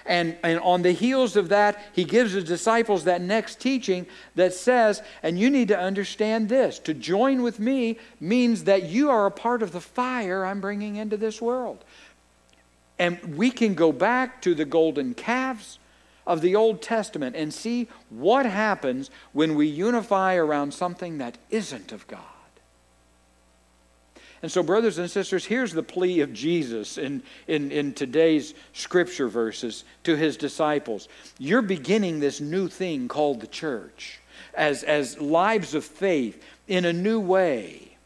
And, 0.07 0.37
and 0.43 0.61
on 0.61 0.83
the 0.83 0.93
heels 0.93 1.35
of 1.35 1.49
that, 1.49 1.83
he 1.93 2.05
gives 2.05 2.33
his 2.33 2.45
disciples 2.45 3.05
that 3.05 3.23
next 3.23 3.59
teaching 3.59 4.07
that 4.35 4.53
says, 4.53 5.03
and 5.23 5.39
you 5.39 5.49
need 5.49 5.69
to 5.69 5.79
understand 5.79 6.49
this 6.49 6.79
to 6.81 6.93
join 6.93 7.43
with 7.43 7.59
me 7.59 7.99
means 8.21 8.65
that 8.65 8.85
you 8.85 9.11
are 9.11 9.27
a 9.27 9.31
part 9.31 9.63
of 9.63 9.73
the 9.73 9.81
fire 9.81 10.45
I'm 10.45 10.61
bringing 10.61 10.97
into 10.97 11.17
this 11.17 11.41
world. 11.41 11.85
And 12.99 13.37
we 13.37 13.51
can 13.51 13.75
go 13.75 13.93
back 13.93 14.43
to 14.43 14.55
the 14.55 14.67
golden 14.67 15.15
calves 15.15 15.79
of 16.27 16.41
the 16.43 16.55
Old 16.55 16.83
Testament 16.83 17.35
and 17.37 17.53
see 17.53 17.89
what 18.11 18.47
happens 18.47 19.11
when 19.33 19.55
we 19.55 19.67
unify 19.67 20.35
around 20.35 20.73
something 20.73 21.19
that 21.19 21.39
isn't 21.51 21.93
of 21.93 22.07
God. 22.07 22.34
And 24.45 24.53
so, 24.53 24.63
brothers 24.63 24.99
and 24.99 25.11
sisters, 25.11 25.47
here's 25.47 25.73
the 25.73 25.83
plea 25.83 26.21
of 26.21 26.35
Jesus 26.35 26.99
in, 26.99 27.23
in, 27.49 27.73
in 27.73 27.95
today's 27.95 28.53
scripture 28.75 29.27
verses 29.27 29.85
to 30.03 30.17
his 30.17 30.37
disciples. 30.37 31.09
You're 31.39 31.63
beginning 31.63 32.21
this 32.21 32.43
new 32.43 32.69
thing 32.69 33.09
called 33.09 33.41
the 33.41 33.47
church 33.47 34.21
as, 34.53 34.83
as 34.83 35.19
lives 35.19 35.75
of 35.75 35.83
faith 35.83 36.45
in 36.69 36.85
a 36.85 36.93
new 36.93 37.21
way. 37.21 37.97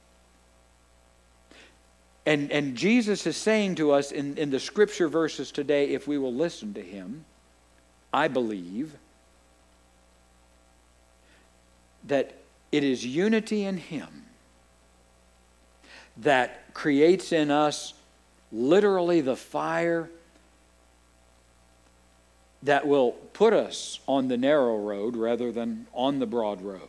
And, 2.24 2.52
and 2.52 2.76
Jesus 2.76 3.26
is 3.26 3.36
saying 3.36 3.74
to 3.74 3.90
us 3.90 4.12
in, 4.12 4.38
in 4.38 4.50
the 4.50 4.60
scripture 4.60 5.08
verses 5.08 5.50
today, 5.50 5.88
if 5.88 6.06
we 6.06 6.18
will 6.18 6.32
listen 6.32 6.72
to 6.74 6.82
him, 6.82 7.24
I 8.12 8.28
believe 8.28 8.94
that 12.06 12.36
it 12.70 12.84
is 12.84 13.04
unity 13.04 13.64
in 13.64 13.78
him 13.78 14.26
that 16.22 16.74
creates 16.74 17.32
in 17.32 17.50
us 17.50 17.94
literally 18.52 19.20
the 19.20 19.36
fire 19.36 20.08
that 22.62 22.86
will 22.86 23.12
put 23.32 23.52
us 23.52 24.00
on 24.06 24.28
the 24.28 24.36
narrow 24.36 24.76
road 24.76 25.16
rather 25.16 25.52
than 25.52 25.86
on 25.92 26.18
the 26.18 26.26
broad 26.26 26.60
road. 26.60 26.80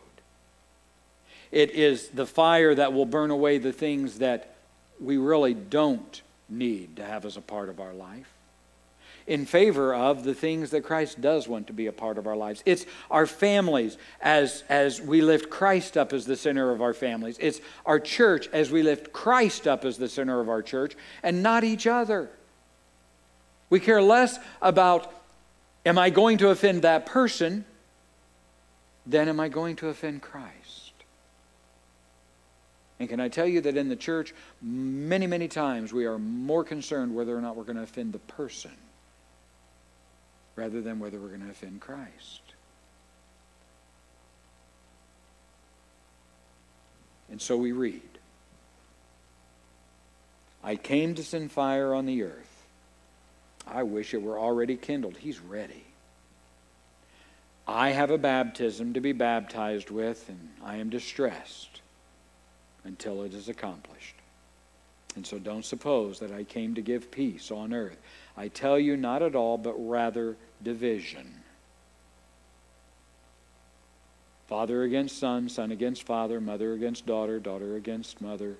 It 1.52 1.70
is 1.70 2.08
the 2.08 2.26
fire 2.26 2.74
that 2.74 2.92
will 2.92 3.06
burn 3.06 3.30
away 3.30 3.58
the 3.58 3.72
things 3.72 4.18
that 4.18 4.54
we 5.00 5.16
really 5.16 5.54
don't 5.54 6.22
need 6.48 6.96
to 6.96 7.04
have 7.04 7.24
as 7.24 7.36
a 7.36 7.40
part 7.40 7.68
of 7.68 7.80
our 7.80 7.92
life 7.92 8.32
in 9.30 9.46
favor 9.46 9.94
of 9.94 10.24
the 10.24 10.34
things 10.34 10.70
that 10.70 10.82
Christ 10.82 11.20
does 11.20 11.46
want 11.46 11.68
to 11.68 11.72
be 11.72 11.86
a 11.86 11.92
part 11.92 12.18
of 12.18 12.26
our 12.26 12.34
lives. 12.34 12.64
It's 12.66 12.84
our 13.12 13.26
families 13.26 13.96
as, 14.20 14.64
as 14.68 15.00
we 15.00 15.20
lift 15.20 15.48
Christ 15.48 15.96
up 15.96 16.12
as 16.12 16.26
the 16.26 16.34
center 16.34 16.72
of 16.72 16.82
our 16.82 16.92
families. 16.92 17.38
It's 17.38 17.60
our 17.86 18.00
church 18.00 18.48
as 18.52 18.72
we 18.72 18.82
lift 18.82 19.12
Christ 19.12 19.68
up 19.68 19.84
as 19.84 19.98
the 19.98 20.08
center 20.08 20.40
of 20.40 20.48
our 20.48 20.62
church 20.62 20.96
and 21.22 21.44
not 21.44 21.62
each 21.62 21.86
other. 21.86 22.28
We 23.70 23.78
care 23.78 24.02
less 24.02 24.36
about, 24.60 25.14
am 25.86 25.96
I 25.96 26.10
going 26.10 26.38
to 26.38 26.48
offend 26.48 26.82
that 26.82 27.06
person, 27.06 27.64
than 29.06 29.28
am 29.28 29.38
I 29.38 29.48
going 29.48 29.76
to 29.76 29.90
offend 29.90 30.22
Christ. 30.22 30.92
And 32.98 33.08
can 33.08 33.20
I 33.20 33.28
tell 33.28 33.46
you 33.46 33.60
that 33.60 33.76
in 33.76 33.88
the 33.88 33.94
church, 33.94 34.34
many, 34.60 35.28
many 35.28 35.46
times 35.46 35.92
we 35.92 36.06
are 36.06 36.18
more 36.18 36.64
concerned 36.64 37.14
whether 37.14 37.38
or 37.38 37.40
not 37.40 37.54
we're 37.54 37.62
going 37.62 37.76
to 37.76 37.84
offend 37.84 38.12
the 38.12 38.18
person 38.18 38.72
rather 40.56 40.80
than 40.80 40.98
whether 40.98 41.18
we're 41.18 41.28
going 41.28 41.44
to 41.44 41.50
offend 41.50 41.80
Christ. 41.80 42.40
And 47.30 47.40
so 47.40 47.56
we 47.56 47.72
read 47.72 48.02
I 50.62 50.76
came 50.76 51.14
to 51.14 51.24
send 51.24 51.52
fire 51.52 51.94
on 51.94 52.06
the 52.06 52.22
earth. 52.22 52.66
I 53.66 53.82
wish 53.82 54.12
it 54.12 54.22
were 54.22 54.38
already 54.38 54.76
kindled. 54.76 55.16
He's 55.16 55.40
ready. 55.40 55.84
I 57.66 57.90
have 57.90 58.10
a 58.10 58.18
baptism 58.18 58.94
to 58.94 59.00
be 59.00 59.12
baptized 59.12 59.90
with, 59.90 60.28
and 60.28 60.48
I 60.62 60.76
am 60.76 60.90
distressed 60.90 61.80
until 62.84 63.22
it 63.22 63.32
is 63.32 63.48
accomplished. 63.48 64.16
And 65.16 65.26
so 65.26 65.38
don't 65.38 65.64
suppose 65.64 66.18
that 66.18 66.32
I 66.32 66.44
came 66.44 66.74
to 66.74 66.82
give 66.82 67.10
peace 67.10 67.50
on 67.50 67.72
earth. 67.72 67.96
I 68.40 68.48
tell 68.48 68.78
you, 68.78 68.96
not 68.96 69.20
at 69.20 69.34
all, 69.34 69.58
but 69.58 69.74
rather 69.76 70.34
division. 70.62 71.34
Father 74.48 74.82
against 74.82 75.18
son, 75.18 75.50
son 75.50 75.70
against 75.70 76.04
father, 76.04 76.40
mother 76.40 76.72
against 76.72 77.04
daughter, 77.04 77.38
daughter 77.38 77.76
against 77.76 78.22
mother, 78.22 78.56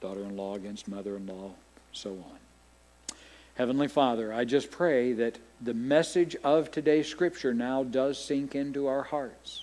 daughter 0.00 0.24
in 0.24 0.36
law 0.36 0.56
against 0.56 0.88
mother 0.88 1.16
in 1.16 1.28
law, 1.28 1.52
so 1.92 2.10
on. 2.10 3.16
Heavenly 3.54 3.86
Father, 3.86 4.32
I 4.32 4.44
just 4.44 4.72
pray 4.72 5.12
that 5.12 5.38
the 5.60 5.74
message 5.74 6.34
of 6.42 6.72
today's 6.72 7.06
scripture 7.06 7.54
now 7.54 7.84
does 7.84 8.18
sink 8.18 8.56
into 8.56 8.88
our 8.88 9.04
hearts. 9.04 9.62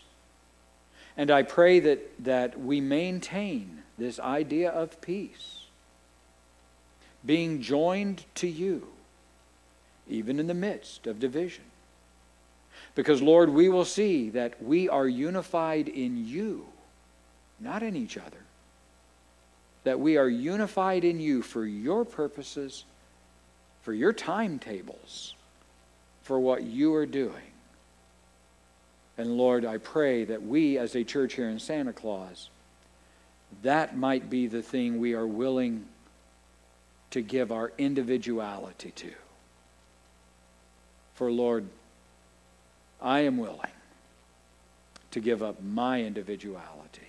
And 1.17 1.29
I 1.29 1.43
pray 1.43 1.81
that, 1.81 2.23
that 2.23 2.57
we 2.57 2.79
maintain 2.79 3.83
this 3.97 4.17
idea 4.17 4.69
of 4.69 5.01
peace, 5.01 5.65
being 7.25 7.61
joined 7.61 8.23
to 8.35 8.47
you 8.47 8.94
even 10.07 10.39
in 10.39 10.47
the 10.47 10.53
midst 10.53 11.07
of 11.07 11.19
division. 11.19 11.63
Because, 12.93 13.21
Lord, 13.21 13.49
we 13.49 13.69
will 13.69 13.85
see 13.85 14.29
that 14.31 14.61
we 14.61 14.87
are 14.89 15.07
unified 15.07 15.87
in 15.87 16.25
you, 16.27 16.65
not 17.59 17.83
in 17.83 17.95
each 17.95 18.17
other. 18.17 18.37
That 19.83 19.99
we 19.99 20.17
are 20.17 20.29
unified 20.29 21.03
in 21.03 21.19
you 21.19 21.41
for 21.41 21.65
your 21.65 22.05
purposes, 22.05 22.85
for 23.83 23.93
your 23.93 24.13
timetables, 24.13 25.35
for 26.23 26.39
what 26.39 26.63
you 26.63 26.93
are 26.95 27.05
doing. 27.05 27.51
And 29.17 29.37
Lord, 29.37 29.65
I 29.65 29.77
pray 29.77 30.25
that 30.25 30.43
we 30.43 30.77
as 30.77 30.95
a 30.95 31.03
church 31.03 31.33
here 31.33 31.49
in 31.49 31.59
Santa 31.59 31.93
Claus, 31.93 32.49
that 33.63 33.97
might 33.97 34.29
be 34.29 34.47
the 34.47 34.61
thing 34.61 34.99
we 34.99 35.13
are 35.13 35.27
willing 35.27 35.85
to 37.11 37.21
give 37.21 37.51
our 37.51 37.71
individuality 37.77 38.91
to. 38.91 39.11
For, 41.15 41.31
Lord, 41.31 41.65
I 43.01 43.21
am 43.21 43.37
willing 43.37 43.71
to 45.11 45.19
give 45.19 45.41
up 45.41 45.63
my 45.63 46.01
individuality 46.01 47.01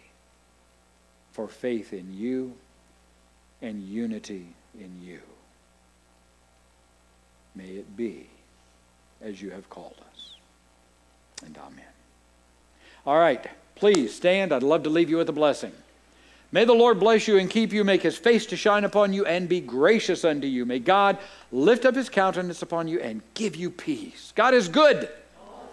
for 1.32 1.48
faith 1.48 1.92
in 1.92 2.14
you 2.14 2.54
and 3.60 3.82
unity 3.82 4.46
in 4.78 5.02
you. 5.02 5.20
May 7.54 7.70
it 7.70 7.96
be 7.96 8.28
as 9.20 9.42
you 9.42 9.50
have 9.50 9.68
called 9.68 9.96
us. 10.12 10.34
And 11.44 11.56
amen. 11.58 11.84
All 13.04 13.18
right, 13.18 13.44
please 13.74 14.14
stand. 14.14 14.52
I'd 14.52 14.62
love 14.62 14.82
to 14.84 14.90
leave 14.90 15.10
you 15.10 15.16
with 15.16 15.28
a 15.28 15.32
blessing. 15.32 15.72
May 16.52 16.64
the 16.64 16.72
Lord 16.72 17.00
bless 17.00 17.26
you 17.26 17.38
and 17.38 17.50
keep 17.50 17.72
you, 17.72 17.84
make 17.84 18.02
his 18.02 18.16
face 18.16 18.46
to 18.46 18.56
shine 18.56 18.84
upon 18.84 19.12
you, 19.12 19.26
and 19.26 19.48
be 19.48 19.60
gracious 19.60 20.24
unto 20.24 20.46
you. 20.46 20.64
May 20.64 20.78
God 20.78 21.18
lift 21.50 21.84
up 21.84 21.94
his 21.94 22.08
countenance 22.08 22.62
upon 22.62 22.88
you 22.88 23.00
and 23.00 23.22
give 23.34 23.56
you 23.56 23.70
peace. 23.70 24.32
God 24.36 24.54
is 24.54 24.68
good, 24.68 25.08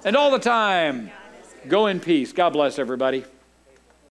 and 0.03 0.15
all 0.15 0.31
the 0.31 0.39
time. 0.39 1.11
Go 1.67 1.87
in 1.87 1.99
peace. 1.99 2.33
God 2.33 2.51
bless 2.51 2.79
everybody. 2.79 3.23